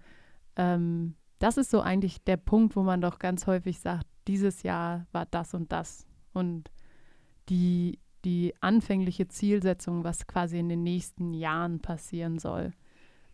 ähm, 0.57 1.15
das 1.39 1.55
ist 1.55 1.71
so 1.71 1.79
eigentlich 1.79 2.21
der 2.25 2.35
Punkt, 2.35 2.75
wo 2.75 2.83
man 2.83 2.99
doch 2.99 3.19
ganz 3.19 3.47
häufig 3.47 3.79
sagt, 3.79 4.05
dieses 4.29 4.63
Jahr 4.63 5.07
war 5.11 5.25
das 5.25 5.53
und 5.53 5.71
das. 5.71 6.05
Und 6.33 6.71
die, 7.49 7.99
die 8.23 8.53
anfängliche 8.61 9.27
Zielsetzung, 9.27 10.03
was 10.03 10.27
quasi 10.27 10.59
in 10.59 10.69
den 10.69 10.83
nächsten 10.83 11.33
Jahren 11.33 11.79
passieren 11.79 12.37
soll. 12.37 12.71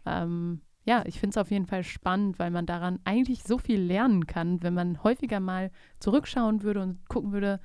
Ähm, 0.06 0.62
ja, 0.86 1.04
ich 1.06 1.20
finde 1.20 1.32
es 1.32 1.38
auf 1.38 1.52
jeden 1.52 1.66
Fall 1.66 1.84
spannend, 1.84 2.40
weil 2.40 2.50
man 2.50 2.66
daran 2.66 3.00
eigentlich 3.04 3.44
so 3.44 3.58
viel 3.58 3.82
lernen 3.82 4.26
kann, 4.26 4.64
wenn 4.64 4.74
man 4.74 5.04
häufiger 5.04 5.40
mal 5.40 5.70
zurückschauen 6.00 6.64
würde 6.64 6.82
und 6.82 7.10
gucken 7.10 7.34
würde, 7.34 7.60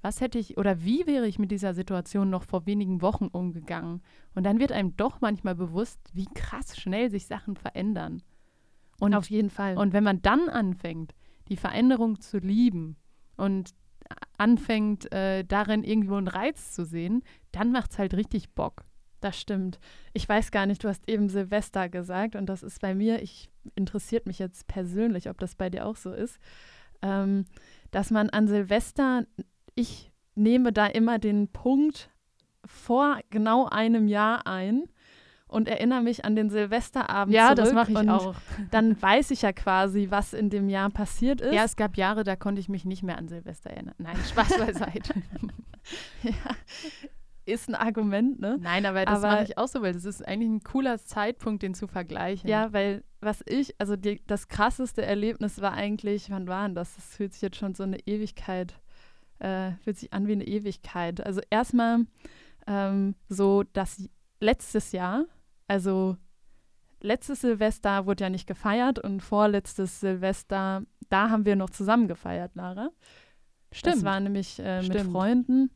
was 0.00 0.20
hätte 0.20 0.38
ich 0.38 0.58
oder 0.58 0.82
wie 0.82 1.06
wäre 1.06 1.28
ich 1.28 1.38
mit 1.38 1.52
dieser 1.52 1.74
Situation 1.74 2.30
noch 2.30 2.42
vor 2.42 2.66
wenigen 2.66 3.00
Wochen 3.00 3.26
umgegangen. 3.26 4.02
Und 4.34 4.42
dann 4.44 4.58
wird 4.58 4.72
einem 4.72 4.96
doch 4.96 5.20
manchmal 5.20 5.54
bewusst, 5.54 6.00
wie 6.12 6.26
krass 6.34 6.76
schnell 6.76 7.10
sich 7.10 7.26
Sachen 7.26 7.54
verändern. 7.56 8.22
Und, 8.98 9.14
Auf 9.14 9.30
jeden 9.30 9.50
Fall. 9.50 9.76
und 9.76 9.92
wenn 9.92 10.02
man 10.02 10.20
dann 10.22 10.48
anfängt, 10.48 11.14
die 11.52 11.58
Veränderung 11.58 12.18
zu 12.18 12.38
lieben 12.38 12.96
und 13.36 13.74
anfängt, 14.38 15.12
äh, 15.12 15.44
darin 15.44 15.84
irgendwo 15.84 16.16
einen 16.16 16.28
Reiz 16.28 16.72
zu 16.72 16.86
sehen, 16.86 17.22
dann 17.52 17.72
macht 17.72 17.92
es 17.92 17.98
halt 17.98 18.14
richtig 18.14 18.54
Bock. 18.54 18.84
Das 19.20 19.38
stimmt. 19.38 19.78
Ich 20.14 20.26
weiß 20.26 20.50
gar 20.50 20.64
nicht, 20.64 20.82
du 20.82 20.88
hast 20.88 21.06
eben 21.08 21.28
Silvester 21.28 21.90
gesagt 21.90 22.36
und 22.36 22.46
das 22.46 22.62
ist 22.62 22.80
bei 22.80 22.94
mir, 22.94 23.22
ich 23.22 23.50
interessiert 23.74 24.26
mich 24.26 24.38
jetzt 24.38 24.66
persönlich, 24.66 25.28
ob 25.28 25.38
das 25.38 25.54
bei 25.54 25.68
dir 25.68 25.86
auch 25.86 25.96
so 25.96 26.10
ist, 26.12 26.38
ähm, 27.02 27.44
dass 27.90 28.10
man 28.10 28.30
an 28.30 28.48
Silvester, 28.48 29.26
ich 29.74 30.10
nehme 30.34 30.72
da 30.72 30.86
immer 30.86 31.18
den 31.18 31.48
Punkt 31.48 32.08
vor 32.64 33.20
genau 33.28 33.66
einem 33.66 34.08
Jahr 34.08 34.46
ein 34.46 34.84
und 35.52 35.68
erinnere 35.68 36.02
mich 36.02 36.24
an 36.24 36.34
den 36.34 36.50
Silvesterabend 36.50 37.34
ja, 37.34 37.48
zurück. 37.48 37.58
das 37.58 37.72
mache 37.72 37.92
ich 37.92 37.98
und 37.98 38.08
auch. 38.08 38.34
Dann 38.70 39.00
weiß 39.00 39.30
ich 39.30 39.42
ja 39.42 39.52
quasi, 39.52 40.08
was 40.10 40.32
in 40.32 40.50
dem 40.50 40.68
Jahr 40.68 40.90
passiert 40.90 41.40
ist. 41.40 41.54
Ja, 41.54 41.64
es 41.64 41.76
gab 41.76 41.96
Jahre, 41.96 42.24
da 42.24 42.36
konnte 42.36 42.60
ich 42.60 42.68
mich 42.68 42.84
nicht 42.84 43.02
mehr 43.02 43.18
an 43.18 43.28
Silvester 43.28 43.70
erinnern. 43.70 43.94
Nein, 43.98 44.16
Spaß 44.28 44.58
beiseite. 44.58 45.14
ja. 46.22 46.32
Ist 47.44 47.68
ein 47.68 47.74
Argument, 47.74 48.40
ne? 48.40 48.56
Nein, 48.60 48.86
aber 48.86 49.04
das 49.04 49.20
mache 49.20 49.42
ich 49.42 49.58
auch 49.58 49.66
so, 49.66 49.82
weil 49.82 49.92
das 49.92 50.04
ist 50.04 50.26
eigentlich 50.26 50.48
ein 50.48 50.62
cooler 50.62 50.98
Zeitpunkt, 50.98 51.62
den 51.62 51.74
zu 51.74 51.88
vergleichen. 51.88 52.48
Ja, 52.48 52.72
weil 52.72 53.02
was 53.20 53.42
ich, 53.46 53.74
also 53.80 53.96
die, 53.96 54.22
das 54.26 54.46
krasseste 54.46 55.02
Erlebnis 55.02 55.60
war 55.60 55.72
eigentlich, 55.72 56.30
wann 56.30 56.46
war 56.46 56.66
denn 56.66 56.76
das? 56.76 56.94
Das 56.94 57.16
fühlt 57.16 57.32
sich 57.32 57.42
jetzt 57.42 57.56
schon 57.56 57.74
so 57.74 57.82
eine 57.82 57.98
Ewigkeit, 58.06 58.74
äh, 59.40 59.72
fühlt 59.82 59.98
sich 59.98 60.12
an 60.12 60.28
wie 60.28 60.32
eine 60.32 60.46
Ewigkeit. 60.46 61.24
Also 61.26 61.40
erstmal 61.50 62.06
ähm, 62.68 63.16
so 63.28 63.64
das 63.72 64.08
letztes 64.38 64.92
Jahr, 64.92 65.24
also 65.72 66.18
letztes 67.00 67.40
Silvester 67.40 68.04
wurde 68.04 68.24
ja 68.24 68.30
nicht 68.30 68.46
gefeiert 68.46 68.98
und 68.98 69.22
vorletztes 69.22 70.00
Silvester, 70.00 70.82
da 71.08 71.30
haben 71.30 71.46
wir 71.46 71.56
noch 71.56 71.70
zusammen 71.70 72.08
gefeiert, 72.08 72.54
Lara. 72.54 72.90
Stimmt. 73.72 73.96
Das 73.96 74.04
war 74.04 74.20
nämlich 74.20 74.58
äh, 74.58 74.82
mit. 74.82 75.00
Freunden. 75.00 75.70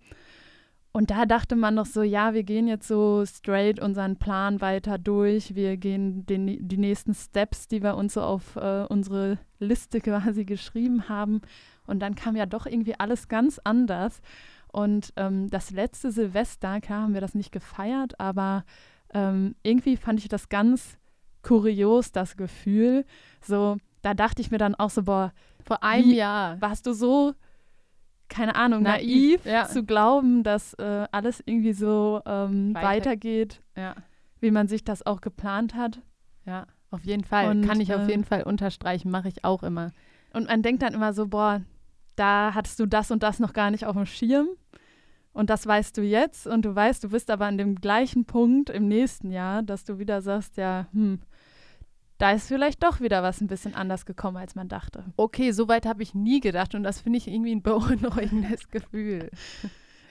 Und 0.93 1.11
da 1.11 1.25
dachte 1.25 1.57
man 1.57 1.75
noch 1.75 1.87
so, 1.87 2.03
ja, 2.03 2.35
wir 2.35 2.43
gehen 2.43 2.69
jetzt 2.69 2.89
so 2.89 3.25
straight 3.25 3.81
unseren 3.81 4.17
Plan 4.17 4.61
weiter 4.61 4.99
durch. 4.99 5.55
Wir 5.55 5.79
gehen 5.79 6.27
den, 6.27 6.69
die 6.69 6.79
nächsten 6.79 7.15
Steps, 7.15 7.69
die 7.69 7.83
wir 7.83 7.97
uns 7.97 8.15
so 8.15 8.23
auf 8.23 8.57
äh, 8.57 8.85
unsere 8.89 9.39
Liste 9.59 10.01
quasi 10.01 10.45
geschrieben 10.45 11.09
haben. 11.09 11.41
Und 11.87 12.01
dann 12.01 12.15
kam 12.15 12.37
ja 12.37 12.45
doch 12.45 12.67
irgendwie 12.67 12.99
alles 12.99 13.29
ganz 13.29 13.59
anders. 13.65 14.21
Und 14.73 15.15
ähm, 15.17 15.49
das 15.49 15.71
letzte 15.71 16.13
Silvester, 16.13 16.83
klar 16.83 17.03
haben 17.03 17.15
wir 17.15 17.23
das 17.23 17.35
nicht 17.35 17.53
gefeiert, 17.53 18.21
aber 18.21 18.65
ähm, 19.15 19.55
irgendwie 19.63 19.97
fand 19.97 20.19
ich 20.21 20.29
das 20.29 20.49
ganz 20.49 20.99
kurios, 21.43 22.13
das 22.13 22.37
Gefühl. 22.37 23.05
So, 23.41 23.77
da 24.03 24.15
dachte 24.15 24.43
ich 24.43 24.51
mir 24.51 24.59
dann 24.59 24.75
auch 24.75 24.91
so, 24.91 25.03
boah, 25.05 25.33
Vor 25.65 25.83
einem 25.83 26.07
Wie- 26.11 26.17
Jahr. 26.17 26.61
warst 26.61 26.87
du 26.87 26.93
so, 26.93 27.35
keine 28.29 28.57
Ahnung, 28.57 28.83
Naiv, 28.83 29.45
naiv, 29.45 29.47
ja. 29.47 29.67
zu 29.67 29.85
glauben, 29.85 30.43
dass 30.43 30.75
äh, 30.75 31.07
alles 31.13 31.43
irgendwie 31.47 31.73
so 31.73 32.21
ähm, 32.27 32.75
Weiter- 32.75 32.87
weitergeht, 32.89 33.63
Ja, 33.77 33.95
wie 34.41 34.51
man 34.51 34.67
sich 34.69 34.85
das 34.85 35.07
auch 35.07 35.21
geplant 35.21 35.75
hat. 35.75 36.01
ja, 36.45 36.67
auf 36.91 37.05
jeden 37.05 37.25
Fall. 37.25 37.51
Und, 37.51 37.67
Kann 37.67 37.81
ich 37.81 37.95
auf 37.95 38.03
äh, 38.07 38.11
jeden 38.11 38.25
Fall 38.25 38.43
unterstreichen, 38.43 39.11
mache 39.11 39.29
ich 39.29 39.45
auch 39.45 39.63
immer. 39.63 39.93
Und 40.33 40.49
man 40.49 40.63
denkt 40.63 40.83
dann 40.83 40.95
immer 40.95 41.13
so, 41.13 41.27
boah, 41.29 41.63
da 42.17 42.53
hattest 42.55 42.79
du 42.81 42.87
das 42.87 43.11
und 43.11 43.23
das 43.23 43.39
noch 43.41 43.53
gar 43.53 43.71
nicht 43.71 43.87
auf 43.87 43.95
dem 43.97 44.07
Schirm. 44.07 44.49
Und 45.37 45.51
das 45.51 45.67
weißt 45.67 45.99
du 45.99 46.03
jetzt. 46.03 46.47
Und 46.47 46.65
du 46.65 46.75
weißt, 46.75 47.05
du 47.05 47.11
bist 47.11 47.31
aber 47.31 47.45
an 47.45 47.59
dem 47.59 47.75
gleichen 47.75 48.25
Punkt 48.25 48.71
im 48.71 48.89
nächsten 48.89 49.31
Jahr, 49.31 49.63
dass 49.63 49.85
du 49.85 49.99
wieder 49.99 50.23
sagst, 50.23 50.57
ja, 50.57 50.87
hm, 50.93 51.21
da 52.17 52.31
ist 52.31 52.49
vielleicht 52.49 52.83
doch 52.83 53.03
wieder 53.03 53.23
was 53.23 53.43
ein 53.43 53.47
bisschen 53.47 53.75
anders 53.75 54.07
gekommen, 54.07 54.39
als 54.39 54.55
man 54.55 54.69
dachte. 54.69 55.05
Okay, 55.19 55.51
so 55.51 55.69
weit 55.69 55.85
habe 55.85 56.03
ich 56.03 56.15
nie 56.15 56.41
gedacht 56.41 56.75
und 56.75 56.85
das 56.85 57.03
finde 57.03 57.19
ich 57.19 57.29
irgendwie 57.29 57.55
ein 57.55 57.63
beunruhigendes 57.63 58.71
Gefühl. 58.71 59.31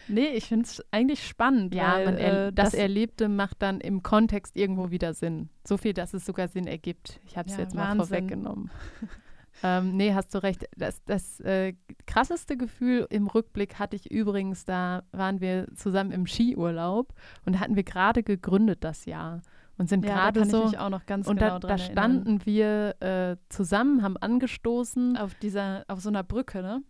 Nee, 0.08 0.28
ich 0.28 0.46
finde 0.46 0.66
es 0.66 0.86
eigentlich 0.92 1.28
spannend. 1.28 1.74
Ja, 1.74 1.96
weil, 1.96 2.20
er, 2.20 2.48
äh, 2.48 2.54
das, 2.54 2.76
Erlebte 2.76 3.28
macht 3.28 3.64
dann 3.64 3.82
im 3.82 4.04
Kontext 4.04 4.56
irgendwo 4.56 4.92
wieder 4.92 5.16
Sinn. 5.16 5.50
So 5.64 5.78
viel, 5.78 5.94
dass 5.94 6.14
es 6.14 6.24
sogar 6.24 6.50
Sinn 6.50 6.68
ergibt. 6.68 7.20
Ich 7.26 7.36
habe 7.36 7.50
es 7.50 7.56
Ja, 7.56 7.64
jetzt 7.64 7.74
mal 7.74 7.98
Wahnsinn. 7.98 8.06
vorweggenommen. 8.06 8.70
ähm, 9.64 9.96
nee, 9.96 10.14
hast 10.14 10.34
du 10.34 10.44
recht. 10.44 10.66
Das, 10.78 11.04
das 11.06 11.40
äh, 11.42 11.74
krasseste 12.08 12.58
Gefühl 12.58 13.08
im 13.10 13.28
Rückblick 13.28 13.80
hatte 13.80 13.96
ich 13.96 14.12
übrigens, 14.12 14.66
da 14.66 15.04
waren 15.12 15.42
wir 15.42 15.68
zusammen 15.76 16.12
im 16.12 16.28
Skiurlaub 16.28 17.14
und 17.46 17.60
hatten 17.60 17.76
wir 17.76 17.84
gerade 17.84 18.24
gegründet 18.24 18.84
das 18.84 19.06
Jahr 19.06 19.42
und 19.78 19.90
sind 19.90 20.06
ja, 20.06 20.16
da 20.16 20.32
gerade 20.32 20.50
so. 20.50 20.66
ich 20.66 20.72
mich 20.72 20.80
auch 20.80 20.90
noch 20.90 21.06
ganz 21.06 21.28
und 21.28 21.38
genau 21.38 21.60
da, 21.60 21.68
dran 21.68 21.78
da 21.78 21.84
standen 21.84 22.46
wir 22.46 22.96
äh, 23.02 23.38
zusammen, 23.50 24.02
haben 24.04 24.18
angestoßen, 24.18 25.18
Auf 25.18 25.36
dieser, 25.36 25.84
auf 25.88 26.00
so 26.02 26.10
einer 26.10 26.24
Brücke, 26.24 26.62
ne? 26.62 26.84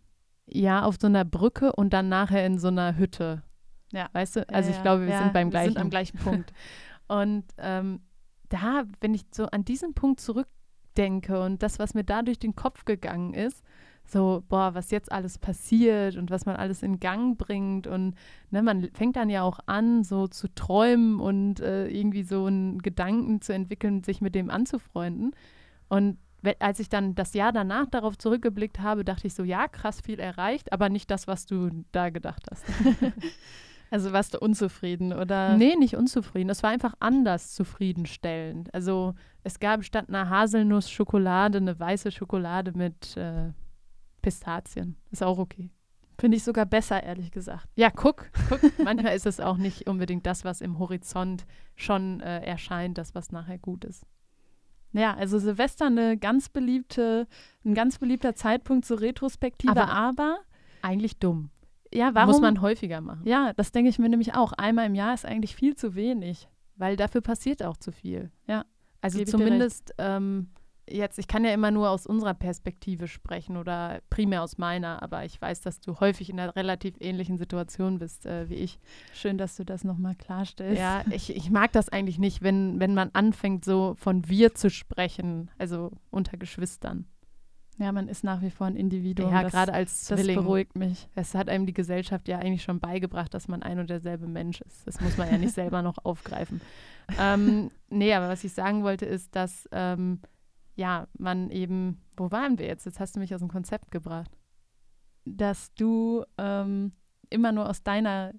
ja, 0.48 0.84
auf 0.84 0.98
so 1.00 1.07
einer 1.07 1.25
Brücke 1.25 1.74
und 1.74 1.93
dann 1.93 2.10
nachher 2.10 2.45
in 2.45 2.60
so 2.60 2.67
einer 2.67 2.98
Hütte. 2.98 3.43
Ja. 3.91 4.10
Weißt 4.13 4.38
du? 4.38 4.50
Also 4.50 4.69
Ja, 4.69 4.75
ich 4.75 4.81
glaube, 4.81 5.03
wir 5.05 5.13
ja, 5.13 5.19
sind 5.19 5.34
beim 5.34 5.48
wir 5.48 5.51
gleichen 5.51 5.74
sind 5.74 5.81
am 5.81 5.89
gleichen 5.89 6.17
Punkt. 6.17 6.53
Und 7.07 7.45
ähm, 7.60 8.01
da, 8.50 8.84
wenn 9.00 9.13
ich 9.13 9.25
so 9.31 9.45
an 9.45 9.63
diesen 9.63 9.93
Punkt 9.93 10.19
zurückdenke 10.95 11.41
und 11.41 11.61
das, 11.61 11.79
was 11.79 11.93
mir 11.93 12.03
da 12.03 12.21
durch 12.21 12.39
den 12.39 12.55
Kopf 12.55 12.85
gegangen 12.85 13.33
ist, 13.33 13.63
so, 14.07 14.43
boah, 14.49 14.75
was 14.75 14.91
jetzt 14.91 15.11
alles 15.11 15.39
passiert 15.39 16.15
und 16.15 16.29
was 16.29 16.45
man 16.45 16.55
alles 16.55 16.83
in 16.83 16.99
Gang 16.99 17.37
bringt 17.37 17.87
und 17.87 18.13
ne, 18.51 18.61
man 18.61 18.89
fängt 18.93 19.15
dann 19.15 19.29
ja 19.29 19.41
auch 19.41 19.59
an, 19.65 20.03
so 20.03 20.27
zu 20.27 20.47
träumen 20.53 21.19
und 21.19 21.59
äh, 21.59 21.87
irgendwie 21.87 22.23
so 22.23 22.45
einen 22.45 22.81
Gedanken 22.81 23.41
zu 23.41 23.53
entwickeln, 23.53 24.03
sich 24.03 24.21
mit 24.21 24.35
dem 24.35 24.51
anzufreunden. 24.51 25.31
Und 25.89 26.19
als 26.59 26.79
ich 26.79 26.89
dann 26.89 27.15
das 27.15 27.33
Jahr 27.33 27.51
danach 27.51 27.87
darauf 27.87 28.15
zurückgeblickt 28.15 28.79
habe, 28.79 29.03
dachte 29.03 29.25
ich 29.25 29.33
so, 29.33 29.43
ja, 29.43 29.67
krass 29.67 30.01
viel 30.01 30.19
erreicht, 30.19 30.71
aber 30.71 30.89
nicht 30.89 31.09
das, 31.09 31.27
was 31.27 31.47
du 31.47 31.71
da 31.91 32.11
gedacht 32.11 32.45
hast. 32.51 32.63
Also 33.91 34.11
warst 34.13 34.33
du 34.33 34.39
unzufrieden, 34.39 35.13
oder? 35.13 35.55
Nee, 35.57 35.75
nicht 35.75 35.95
unzufrieden. 35.95 36.49
Es 36.49 36.63
war 36.63 36.71
einfach 36.71 36.93
anders 36.99 37.53
zufriedenstellend. 37.53 38.73
Also 38.73 39.13
es 39.43 39.59
gab 39.59 39.83
statt 39.83 40.09
einer 40.09 40.29
Haselnuss-Schokolade 40.29 41.59
eine 41.59 41.79
weiße 41.79 42.11
Schokolade 42.11 42.73
mit 42.75 43.15
äh, 43.15 43.51
Pistazien. 44.21 44.95
Ist 45.11 45.23
auch 45.23 45.37
okay. 45.37 45.69
Finde 46.17 46.37
ich 46.37 46.43
sogar 46.43 46.65
besser, 46.65 47.03
ehrlich 47.03 47.31
gesagt. 47.31 47.67
Ja, 47.75 47.89
guck, 47.91 48.29
guck. 48.49 48.59
Manchmal 48.83 49.15
ist 49.15 49.25
es 49.25 49.39
auch 49.39 49.57
nicht 49.57 49.87
unbedingt 49.87 50.25
das, 50.25 50.45
was 50.45 50.61
im 50.61 50.79
Horizont 50.79 51.45
schon 51.75 52.21
äh, 52.21 52.39
erscheint, 52.45 52.97
das, 52.97 53.13
was 53.15 53.31
nachher 53.31 53.57
gut 53.59 53.83
ist. 53.85 54.05
Ja, 54.93 55.13
also 55.13 55.39
Silvester 55.39 55.87
eine 55.87 56.17
ganz 56.17 56.47
beliebte, 56.47 57.27
ein 57.65 57.73
ganz 57.75 57.97
beliebter 57.99 58.33
Zeitpunkt 58.33 58.85
zur 58.85 59.01
Retrospektive, 59.01 59.71
Aber- 59.71 59.89
aber, 59.91 60.37
Eigentlich 60.81 61.17
dumm. 61.19 61.49
Ja, 61.93 62.13
warum? 62.13 62.31
Muss 62.31 62.41
man 62.41 62.61
häufiger 62.61 63.01
machen. 63.01 63.21
ja, 63.25 63.53
das 63.53 63.71
denke 63.71 63.89
ich 63.89 63.99
mir 63.99 64.09
nämlich 64.09 64.33
auch. 64.33 64.53
Einmal 64.53 64.85
im 64.85 64.95
Jahr 64.95 65.13
ist 65.13 65.25
eigentlich 65.25 65.55
viel 65.55 65.75
zu 65.75 65.95
wenig. 65.95 66.47
Weil 66.77 66.97
dafür 66.97 67.21
passiert 67.21 67.63
auch 67.63 67.77
zu 67.77 67.91
viel. 67.91 68.31
Ja, 68.47 68.65
Also 69.01 69.17
gebe 69.17 69.31
zumindest 69.31 69.93
ähm, 69.97 70.49
jetzt, 70.89 71.17
ich 71.17 71.27
kann 71.27 71.43
ja 71.43 71.53
immer 71.53 71.71
nur 71.71 71.89
aus 71.89 72.05
unserer 72.05 72.33
Perspektive 72.33 73.07
sprechen 73.07 73.57
oder 73.57 74.01
primär 74.09 74.43
aus 74.43 74.57
meiner, 74.57 75.01
aber 75.01 75.25
ich 75.25 75.41
weiß, 75.41 75.61
dass 75.61 75.79
du 75.79 75.99
häufig 75.99 76.29
in 76.29 76.39
einer 76.39 76.55
relativ 76.55 76.95
ähnlichen 76.99 77.37
Situation 77.37 77.99
bist 77.99 78.25
äh, 78.25 78.49
wie 78.49 78.55
ich. 78.55 78.79
Schön, 79.13 79.37
dass 79.37 79.55
du 79.55 79.63
das 79.63 79.83
nochmal 79.83 80.15
klarstellst. 80.15 80.79
Ja, 80.79 81.03
ich, 81.11 81.35
ich 81.35 81.49
mag 81.49 81.71
das 81.71 81.89
eigentlich 81.89 82.19
nicht, 82.19 82.41
wenn, 82.41 82.79
wenn 82.79 82.93
man 82.93 83.09
anfängt, 83.13 83.65
so 83.65 83.95
von 83.97 84.27
wir 84.27 84.53
zu 84.53 84.69
sprechen, 84.69 85.49
also 85.57 85.91
unter 86.11 86.37
Geschwistern. 86.37 87.05
Ja, 87.77 87.91
man 87.91 88.08
ist 88.08 88.24
nach 88.24 88.41
wie 88.41 88.50
vor 88.50 88.67
ein 88.67 88.75
Individuum. 88.75 89.32
ja, 89.32 89.44
das, 89.44 89.51
gerade 89.51 89.74
als 89.74 90.08
das 90.08 90.17
Zwilling. 90.17 90.36
beruhigt 90.36 90.75
mich. 90.75 91.10
Es 91.15 91.36
hat 91.36 91.50
einem 91.50 91.65
die 91.65 91.74
Gesellschaft 91.74 92.27
ja 92.27 92.39
eigentlich 92.39 92.63
schon 92.63 92.79
beigebracht, 92.79 93.34
dass 93.34 93.48
man 93.48 93.63
ein 93.63 93.79
und 93.79 93.89
derselbe 93.89 94.27
Mensch 94.27 94.62
ist. 94.62 94.88
Das 94.88 95.01
muss 95.01 95.17
man 95.17 95.29
ja 95.29 95.38
nicht 95.38 95.53
selber 95.55 95.82
noch 95.82 95.98
aufgreifen. 96.03 96.62
Ähm, 97.20 97.72
nee, 97.89 98.13
aber 98.13 98.29
was 98.29 98.44
ich 98.44 98.53
sagen 98.53 98.84
wollte, 98.84 99.05
ist, 99.05 99.36
dass 99.36 99.67
ähm, 99.72 100.20
ja, 100.75 101.08
man 101.17 101.50
eben, 101.51 102.01
wo 102.15 102.32
waren 102.32 102.60
wir 102.60 102.65
jetzt? 102.65 102.86
Jetzt 102.86 103.00
hast 103.00 103.15
du 103.15 103.20
mich 103.20 103.34
aus 103.34 103.41
dem 103.41 103.50
Konzept 103.50 103.91
gebracht. 103.91 104.32
Dass 105.25 105.74
du 105.74 106.24
ähm, 106.38 106.94
immer 107.29 107.51
nur 107.51 107.70
aus 107.70 107.84
deiner 107.84 108.34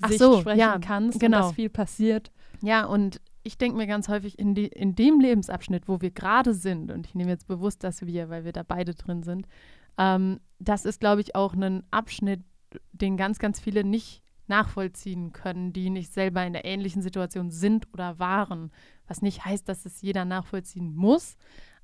Ach 0.00 0.08
Sicht 0.08 0.20
so, 0.20 0.40
sprechen 0.40 0.58
ja, 0.58 0.78
kannst 0.78 1.20
genau. 1.20 1.38
und 1.38 1.42
dass 1.44 1.52
viel 1.52 1.70
passiert. 1.70 2.30
Ja, 2.60 2.84
und 2.84 3.20
ich 3.42 3.58
denke 3.58 3.76
mir 3.76 3.86
ganz 3.86 4.08
häufig, 4.08 4.38
in, 4.38 4.54
die, 4.54 4.66
in 4.66 4.94
dem 4.94 5.20
Lebensabschnitt, 5.20 5.88
wo 5.88 6.00
wir 6.00 6.10
gerade 6.10 6.54
sind, 6.54 6.90
und 6.90 7.06
ich 7.06 7.14
nehme 7.14 7.30
jetzt 7.30 7.46
bewusst 7.46 7.82
das 7.84 8.06
wir, 8.06 8.28
weil 8.28 8.44
wir 8.44 8.52
da 8.52 8.62
beide 8.62 8.94
drin 8.94 9.22
sind, 9.22 9.46
ähm, 9.98 10.40
das 10.58 10.84
ist, 10.84 11.00
glaube 11.00 11.20
ich, 11.20 11.34
auch 11.34 11.54
ein 11.54 11.82
Abschnitt, 11.90 12.42
den 12.92 13.16
ganz, 13.16 13.38
ganz 13.38 13.60
viele 13.60 13.84
nicht 13.84 14.22
nachvollziehen 14.46 15.32
können, 15.32 15.72
die 15.72 15.90
nicht 15.90 16.12
selber 16.12 16.44
in 16.44 16.52
der 16.52 16.64
ähnlichen 16.64 17.02
Situation 17.02 17.50
sind 17.50 17.92
oder 17.92 18.18
waren. 18.18 18.70
Was 19.06 19.22
nicht 19.22 19.44
heißt, 19.44 19.68
dass 19.68 19.86
es 19.86 20.02
jeder 20.02 20.24
nachvollziehen 20.24 20.94
muss. 20.94 21.36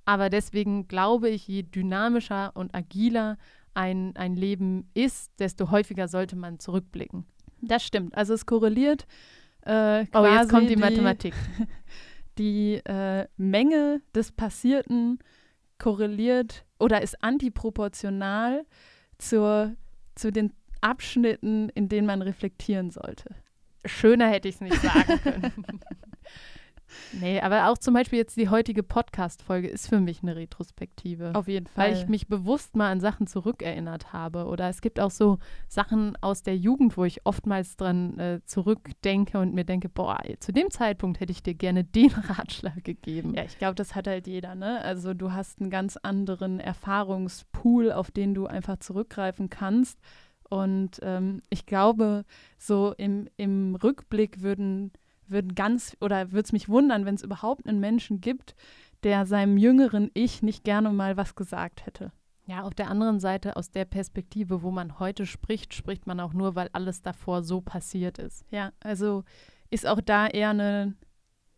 Aber 0.05 0.31
deswegen 0.31 0.89
glaube 0.89 1.29
ich, 1.29 1.47
je 1.47 1.63
dynamischer 1.63 2.53
und 2.55 2.75
agiler 2.75 3.37
ein, 3.75 4.17
ein 4.17 4.35
Leben 4.35 4.91
ist, 4.95 5.33
desto 5.39 5.71
häufiger 5.71 6.09
sollte 6.09 6.37
man 6.37 6.59
zurückblicken. 6.59 7.27
Das 7.61 7.85
stimmt. 7.85 8.15
Also 8.17 8.35
es 8.35 8.47
korreliert 8.47 9.07
äh, 9.63 10.05
Oh, 10.13 10.21
quasi 10.23 10.35
jetzt 10.37 10.51
kommt 10.51 10.65
die 10.71 10.75
die, 10.75 10.81
Mathematik. 10.81 11.35
die 12.39 12.75
äh, 12.85 13.27
Menge 13.37 14.01
des 14.15 14.33
Passierten 14.33 15.19
korreliert 15.79 16.65
oder 16.79 17.03
ist 17.03 17.23
antiproportional 17.23 18.65
zur, 19.19 19.75
zu 20.15 20.31
den 20.33 20.53
Abschnitten, 20.81 21.69
in 21.71 21.89
denen 21.89 22.07
man 22.07 22.23
reflektieren 22.23 22.91
sollte. 22.91 23.35
schöner 23.85 24.29
hätte 24.29 24.49
ich 24.49 24.57
es 24.57 24.61
nicht 24.61 24.81
sagen 24.81 25.21
können. 25.23 25.53
Nee, 27.13 27.41
aber 27.41 27.69
auch 27.69 27.79
zum 27.79 27.95
Beispiel 27.95 28.19
jetzt 28.19 28.37
die 28.37 28.49
heutige 28.49 28.83
Podcast-Folge 28.83 29.69
ist 29.69 29.89
für 29.89 30.01
mich 30.01 30.23
eine 30.23 30.37
Retrospektive. 30.37 31.33
Auf 31.35 31.49
jeden 31.49 31.67
Fall. 31.67 31.89
Weil 31.91 31.97
ich 31.97 32.09
mich 32.09 32.29
bewusst 32.29 32.77
mal 32.77 32.91
an 32.91 33.01
Sachen 33.01 33.27
zurückerinnert 33.27 34.13
habe. 34.13 34.47
Oder 34.47 34.69
es 34.69 34.81
gibt 34.81 35.01
auch 35.01 35.11
so 35.11 35.39
Sachen 35.69 36.17
aus 36.21 36.43
der 36.43 36.57
Jugend, 36.57 36.97
wo 36.97 37.05
ich 37.05 37.25
oftmals 37.27 37.77
dran 37.77 38.19
äh, 38.19 38.41
zurückdenke 38.45 39.39
und 39.39 39.55
mir 39.55 39.65
denke, 39.65 39.89
boah, 39.89 40.19
zu 40.41 40.53
dem 40.53 40.71
Zeitpunkt 40.71 41.21
hätte 41.21 41.33
ich 41.33 41.43
dir 41.43 41.55
gerne 41.55 41.85
den 41.85 42.11
Ratschlag 42.13 42.85
gegeben. 42.85 43.35
Ja, 43.35 43.45
ich 43.45 43.59
glaube, 43.59 43.75
das 43.75 43.95
hat 43.95 44.07
halt 44.07 44.27
jeder, 44.27 44.55
ne? 44.55 44.81
Also 44.83 45.15
du 45.15 45.33
hast 45.33 45.61
einen 45.61 45.71
ganz 45.71 45.97
anderen 45.97 46.61
Erfahrungspool, 46.61 47.93
auf 47.93 48.11
den 48.11 48.35
du 48.35 48.47
einfach 48.47 48.79
zurückgreifen 48.79 49.51
kannst. 49.51 49.99
Und 50.49 50.99
ähm, 51.03 51.43
ich 51.51 51.67
glaube, 51.67 52.25
so 52.57 52.95
im, 52.97 53.29
im 53.37 53.75
Rückblick 53.75 54.43
würden 54.43 54.93
würden 55.31 55.55
ganz 55.55 55.97
oder 56.01 56.33
würde 56.33 56.45
es 56.45 56.53
mich 56.53 56.69
wundern, 56.69 57.05
wenn 57.05 57.15
es 57.15 57.23
überhaupt 57.23 57.67
einen 57.67 57.81
Menschen 57.81 58.21
gibt, 58.21 58.55
der 59.03 59.27
seinem 59.27 59.57
jüngeren 59.57 60.11
Ich 60.15 60.43
nicht 60.43 60.65
gerne 60.65 60.91
mal 60.91 61.17
was 61.17 61.35
gesagt 61.35 61.87
hätte. 61.87 62.13
Ja, 62.47 62.63
auf 62.63 62.75
der 62.75 62.89
anderen 62.89 63.21
Seite, 63.21 63.57
aus 63.57 63.71
der 63.71 63.85
Perspektive, 63.85 64.63
wo 64.63 64.71
man 64.71 64.99
heute 64.99 65.27
spricht, 65.27 65.75
spricht 65.75 66.07
man 66.07 66.19
auch 66.19 66.33
nur, 66.33 66.55
weil 66.55 66.71
alles 66.73 67.03
davor 67.03 67.43
so 67.43 67.61
passiert 67.61 68.19
ist. 68.19 68.45
Ja, 68.51 68.73
also 68.81 69.25
ist 69.71 69.87
auch 69.87 70.01
da 70.01 70.27
eher 70.27 70.51
ein 70.51 70.97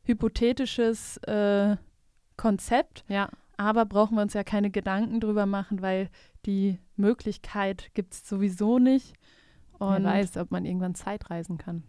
hypothetisches 0.03 1.19
äh, 1.19 1.77
Konzept. 2.37 3.05
Ja. 3.09 3.29
Aber 3.57 3.85
brauchen 3.85 4.17
wir 4.17 4.23
uns 4.23 4.33
ja 4.33 4.43
keine 4.43 4.71
Gedanken 4.71 5.21
drüber 5.21 5.47
machen, 5.47 5.83
weil 5.83 6.09
die 6.47 6.79
Möglichkeit 6.97 7.91
gibt 7.95 8.15
es 8.15 8.29
sowieso 8.29 8.79
nicht. 8.79 9.15
Und 9.79 10.03
Wer 10.03 10.13
weiß, 10.13 10.39
ob 10.39 10.51
man 10.51 10.65
irgendwann 10.65 10.95
Zeitreisen 10.95 11.59
kann. 11.59 11.85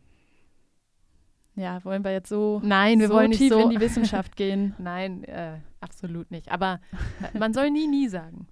Ja, 1.55 1.84
wollen 1.84 2.03
wir 2.03 2.12
jetzt 2.12 2.29
so, 2.29 2.62
Nein, 2.63 3.00
wir 3.00 3.08
so 3.08 3.13
wollen 3.13 3.31
tief 3.31 3.41
nicht 3.41 3.51
so 3.51 3.60
in 3.60 3.70
die 3.72 3.79
Wissenschaft 3.79 4.36
gehen? 4.36 4.74
Nein, 4.77 5.24
äh, 5.25 5.60
absolut 5.81 6.31
nicht. 6.31 6.51
Aber 6.51 6.79
äh, 7.34 7.38
man 7.38 7.53
soll 7.53 7.72
nie, 7.72 7.88
nie 7.88 8.08
sagen. 8.08 8.48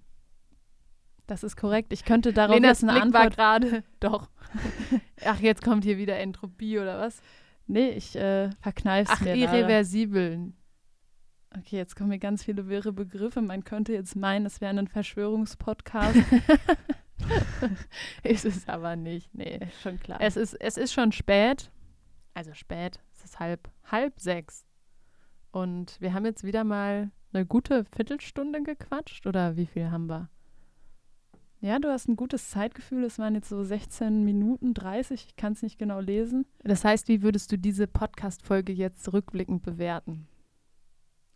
Das 1.26 1.44
ist 1.44 1.56
korrekt. 1.56 1.92
Ich 1.92 2.04
könnte 2.04 2.32
darauf 2.32 2.56
Lenas 2.56 2.80
jetzt 2.80 2.90
eine 2.90 3.00
Blick 3.00 3.14
Antwort. 3.14 3.36
gerade. 3.36 3.84
Doch. 4.00 4.28
Ach, 5.24 5.40
jetzt 5.40 5.62
kommt 5.62 5.84
hier 5.84 5.96
wieder 5.96 6.18
Entropie 6.18 6.78
oder 6.78 6.98
was? 6.98 7.22
Nee, 7.66 7.90
ich 7.90 8.16
äh, 8.16 8.50
verkneif's 8.60 9.10
Ach, 9.12 9.20
mir 9.20 9.36
irreversibel. 9.36 10.52
Okay, 11.56 11.76
jetzt 11.76 11.96
kommen 11.96 12.10
mir 12.10 12.18
ganz 12.18 12.44
viele 12.44 12.68
wirre 12.68 12.92
Begriffe. 12.92 13.40
Man 13.42 13.64
könnte 13.64 13.92
jetzt 13.92 14.16
meinen, 14.16 14.44
es 14.44 14.60
wäre 14.60 14.76
ein 14.76 14.88
Verschwörungspodcast. 14.88 16.16
ist 18.22 18.44
es 18.44 18.68
aber 18.68 18.96
nicht. 18.96 19.32
Nee, 19.34 19.60
schon 19.82 20.00
klar. 20.00 20.20
Es 20.20 20.36
ist, 20.36 20.54
es 20.54 20.76
ist 20.76 20.92
schon 20.92 21.12
spät. 21.12 21.70
Also 22.34 22.54
spät. 22.54 23.00
Es 23.14 23.24
ist 23.24 23.40
halb, 23.40 23.68
halb 23.90 24.20
sechs. 24.20 24.66
Und 25.52 26.00
wir 26.00 26.14
haben 26.14 26.24
jetzt 26.24 26.44
wieder 26.44 26.64
mal 26.64 27.10
eine 27.32 27.46
gute 27.46 27.84
Viertelstunde 27.84 28.62
gequatscht. 28.62 29.26
Oder 29.26 29.56
wie 29.56 29.66
viel 29.66 29.90
haben 29.90 30.08
wir? 30.08 30.28
Ja, 31.62 31.78
du 31.78 31.90
hast 31.90 32.08
ein 32.08 32.16
gutes 32.16 32.48
Zeitgefühl. 32.48 33.04
Es 33.04 33.18
waren 33.18 33.34
jetzt 33.34 33.50
so 33.50 33.62
16 33.62 34.24
Minuten 34.24 34.72
30. 34.72 35.26
Ich 35.28 35.36
kann 35.36 35.52
es 35.52 35.62
nicht 35.62 35.78
genau 35.78 36.00
lesen. 36.00 36.46
Das 36.62 36.84
heißt, 36.84 37.08
wie 37.08 37.22
würdest 37.22 37.52
du 37.52 37.58
diese 37.58 37.86
Podcast-Folge 37.86 38.72
jetzt 38.72 39.12
rückblickend 39.12 39.62
bewerten? 39.62 40.26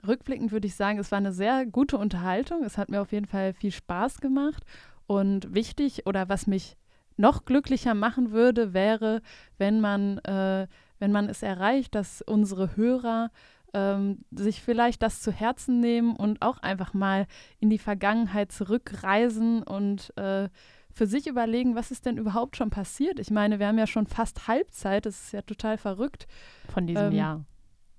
Rückblickend 0.06 0.52
würde 0.52 0.66
ich 0.66 0.76
sagen, 0.76 0.98
es 0.98 1.10
war 1.10 1.18
eine 1.18 1.32
sehr 1.32 1.66
gute 1.66 1.98
Unterhaltung. 1.98 2.64
Es 2.64 2.78
hat 2.78 2.88
mir 2.88 3.02
auf 3.02 3.12
jeden 3.12 3.26
Fall 3.26 3.52
viel 3.52 3.72
Spaß 3.72 4.20
gemacht. 4.20 4.64
Und 5.06 5.54
wichtig 5.54 6.06
oder 6.06 6.30
was 6.30 6.46
mich 6.46 6.78
noch 7.16 7.44
glücklicher 7.44 7.94
machen 7.94 8.32
würde, 8.32 8.72
wäre, 8.72 9.22
wenn 9.58 9.80
man, 9.80 10.18
äh, 10.18 10.66
wenn 10.98 11.12
man 11.12 11.28
es 11.28 11.42
erreicht, 11.42 11.94
dass 11.94 12.22
unsere 12.22 12.76
Hörer 12.76 13.30
ähm, 13.74 14.24
sich 14.30 14.62
vielleicht 14.62 15.02
das 15.02 15.20
zu 15.20 15.32
Herzen 15.32 15.80
nehmen 15.80 16.16
und 16.16 16.42
auch 16.42 16.58
einfach 16.58 16.94
mal 16.94 17.26
in 17.58 17.70
die 17.70 17.78
Vergangenheit 17.78 18.52
zurückreisen 18.52 19.62
und 19.62 20.16
äh, 20.16 20.48
für 20.92 21.06
sich 21.06 21.26
überlegen, 21.26 21.74
was 21.74 21.90
ist 21.90 22.06
denn 22.06 22.16
überhaupt 22.16 22.56
schon 22.56 22.70
passiert. 22.70 23.18
Ich 23.18 23.30
meine, 23.30 23.58
wir 23.58 23.66
haben 23.66 23.78
ja 23.78 23.88
schon 23.88 24.06
fast 24.06 24.46
Halbzeit, 24.46 25.06
das 25.06 25.24
ist 25.24 25.32
ja 25.32 25.42
total 25.42 25.76
verrückt. 25.76 26.28
Von 26.72 26.86
diesem 26.86 27.06
ähm, 27.06 27.12
Jahr. 27.12 27.44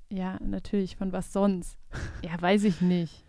Ja, 0.09 0.37
natürlich, 0.39 0.95
von 0.95 1.11
was 1.11 1.33
sonst? 1.33 1.77
Ja, 2.23 2.41
weiß 2.41 2.63
ich 2.63 2.79
nicht. 2.79 3.24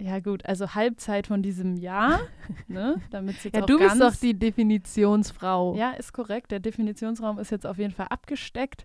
Ja, 0.00 0.18
gut, 0.18 0.44
also 0.44 0.74
Halbzeit 0.74 1.28
von 1.28 1.42
diesem 1.42 1.76
Jahr, 1.76 2.18
ne? 2.66 3.00
Damit 3.10 3.42
jetzt 3.44 3.54
ja, 3.54 3.62
du 3.62 3.78
bist 3.78 4.00
doch 4.00 4.16
die 4.16 4.34
Definitionsfrau. 4.34 5.76
Ja, 5.76 5.92
ist 5.92 6.12
korrekt. 6.12 6.50
Der 6.50 6.60
Definitionsraum 6.60 7.38
ist 7.38 7.50
jetzt 7.50 7.66
auf 7.66 7.78
jeden 7.78 7.94
Fall 7.94 8.06
abgesteckt. 8.10 8.84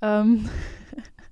Ähm 0.00 0.48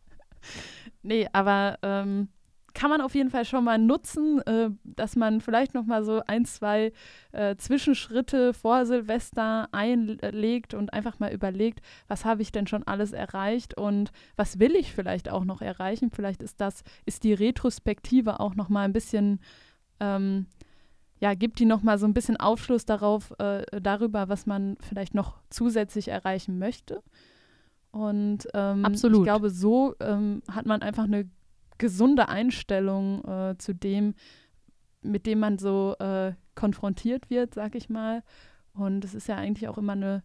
nee, 1.02 1.26
aber 1.32 1.78
ähm, 1.82 2.28
kann 2.76 2.90
man 2.90 3.00
auf 3.00 3.14
jeden 3.14 3.30
Fall 3.30 3.46
schon 3.46 3.64
mal 3.64 3.78
nutzen, 3.78 4.42
äh, 4.42 4.68
dass 4.84 5.16
man 5.16 5.40
vielleicht 5.40 5.72
noch 5.72 5.86
mal 5.86 6.04
so 6.04 6.20
ein, 6.26 6.44
zwei 6.44 6.92
äh, 7.32 7.56
Zwischenschritte 7.56 8.52
vor 8.52 8.84
Silvester 8.84 9.68
einlegt 9.72 10.74
und 10.74 10.92
einfach 10.92 11.18
mal 11.18 11.32
überlegt, 11.32 11.80
was 12.06 12.26
habe 12.26 12.42
ich 12.42 12.52
denn 12.52 12.66
schon 12.66 12.82
alles 12.82 13.12
erreicht 13.12 13.78
und 13.78 14.12
was 14.36 14.58
will 14.58 14.76
ich 14.76 14.92
vielleicht 14.92 15.30
auch 15.30 15.46
noch 15.46 15.62
erreichen. 15.62 16.10
Vielleicht 16.12 16.42
ist 16.42 16.60
das, 16.60 16.84
ist 17.06 17.24
die 17.24 17.32
Retrospektive 17.32 18.40
auch 18.40 18.54
noch 18.54 18.68
mal 18.68 18.82
ein 18.82 18.92
bisschen 18.92 19.40
ähm, 19.98 20.46
ja, 21.18 21.32
gibt 21.32 21.58
die 21.60 21.64
noch 21.64 21.82
mal 21.82 21.96
so 21.96 22.06
ein 22.06 22.12
bisschen 22.12 22.36
Aufschluss 22.36 22.84
darauf, 22.84 23.32
äh, 23.38 23.64
darüber, 23.80 24.28
was 24.28 24.44
man 24.44 24.76
vielleicht 24.80 25.14
noch 25.14 25.38
zusätzlich 25.48 26.08
erreichen 26.08 26.58
möchte. 26.58 27.02
Und 27.90 28.46
ähm, 28.52 28.86
ich 28.92 29.00
glaube, 29.22 29.48
so 29.48 29.94
ähm, 30.00 30.42
hat 30.50 30.66
man 30.66 30.82
einfach 30.82 31.04
eine 31.04 31.26
gesunde 31.78 32.28
Einstellung 32.28 33.24
äh, 33.24 33.58
zu 33.58 33.74
dem, 33.74 34.14
mit 35.02 35.26
dem 35.26 35.38
man 35.40 35.58
so 35.58 35.94
äh, 35.98 36.32
konfrontiert 36.54 37.30
wird, 37.30 37.54
sag 37.54 37.74
ich 37.74 37.88
mal. 37.88 38.22
Und 38.72 39.04
es 39.04 39.14
ist 39.14 39.28
ja 39.28 39.36
eigentlich 39.36 39.68
auch 39.68 39.78
immer 39.78 39.92
eine 39.92 40.22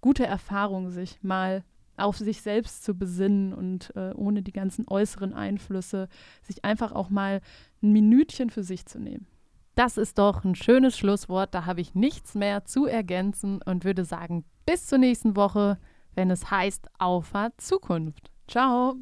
gute 0.00 0.26
Erfahrung, 0.26 0.90
sich 0.90 1.22
mal 1.22 1.64
auf 1.96 2.18
sich 2.18 2.42
selbst 2.42 2.84
zu 2.84 2.94
besinnen 2.94 3.52
und 3.52 3.92
äh, 3.96 4.12
ohne 4.14 4.42
die 4.42 4.52
ganzen 4.52 4.86
äußeren 4.86 5.32
Einflüsse 5.32 6.08
sich 6.42 6.64
einfach 6.64 6.92
auch 6.92 7.08
mal 7.08 7.40
ein 7.82 7.92
Minütchen 7.92 8.50
für 8.50 8.62
sich 8.62 8.86
zu 8.86 8.98
nehmen. 8.98 9.26
Das 9.74 9.98
ist 9.98 10.18
doch 10.18 10.44
ein 10.44 10.54
schönes 10.54 10.96
Schlusswort. 10.96 11.54
Da 11.54 11.66
habe 11.66 11.80
ich 11.80 11.94
nichts 11.94 12.34
mehr 12.34 12.64
zu 12.64 12.86
ergänzen 12.86 13.60
und 13.62 13.84
würde 13.84 14.04
sagen, 14.04 14.44
bis 14.64 14.86
zur 14.86 14.98
nächsten 14.98 15.36
Woche, 15.36 15.78
wenn 16.14 16.30
es 16.30 16.50
heißt 16.50 16.88
Auffahrt 16.98 17.60
Zukunft. 17.60 18.30
Ciao. 18.48 18.96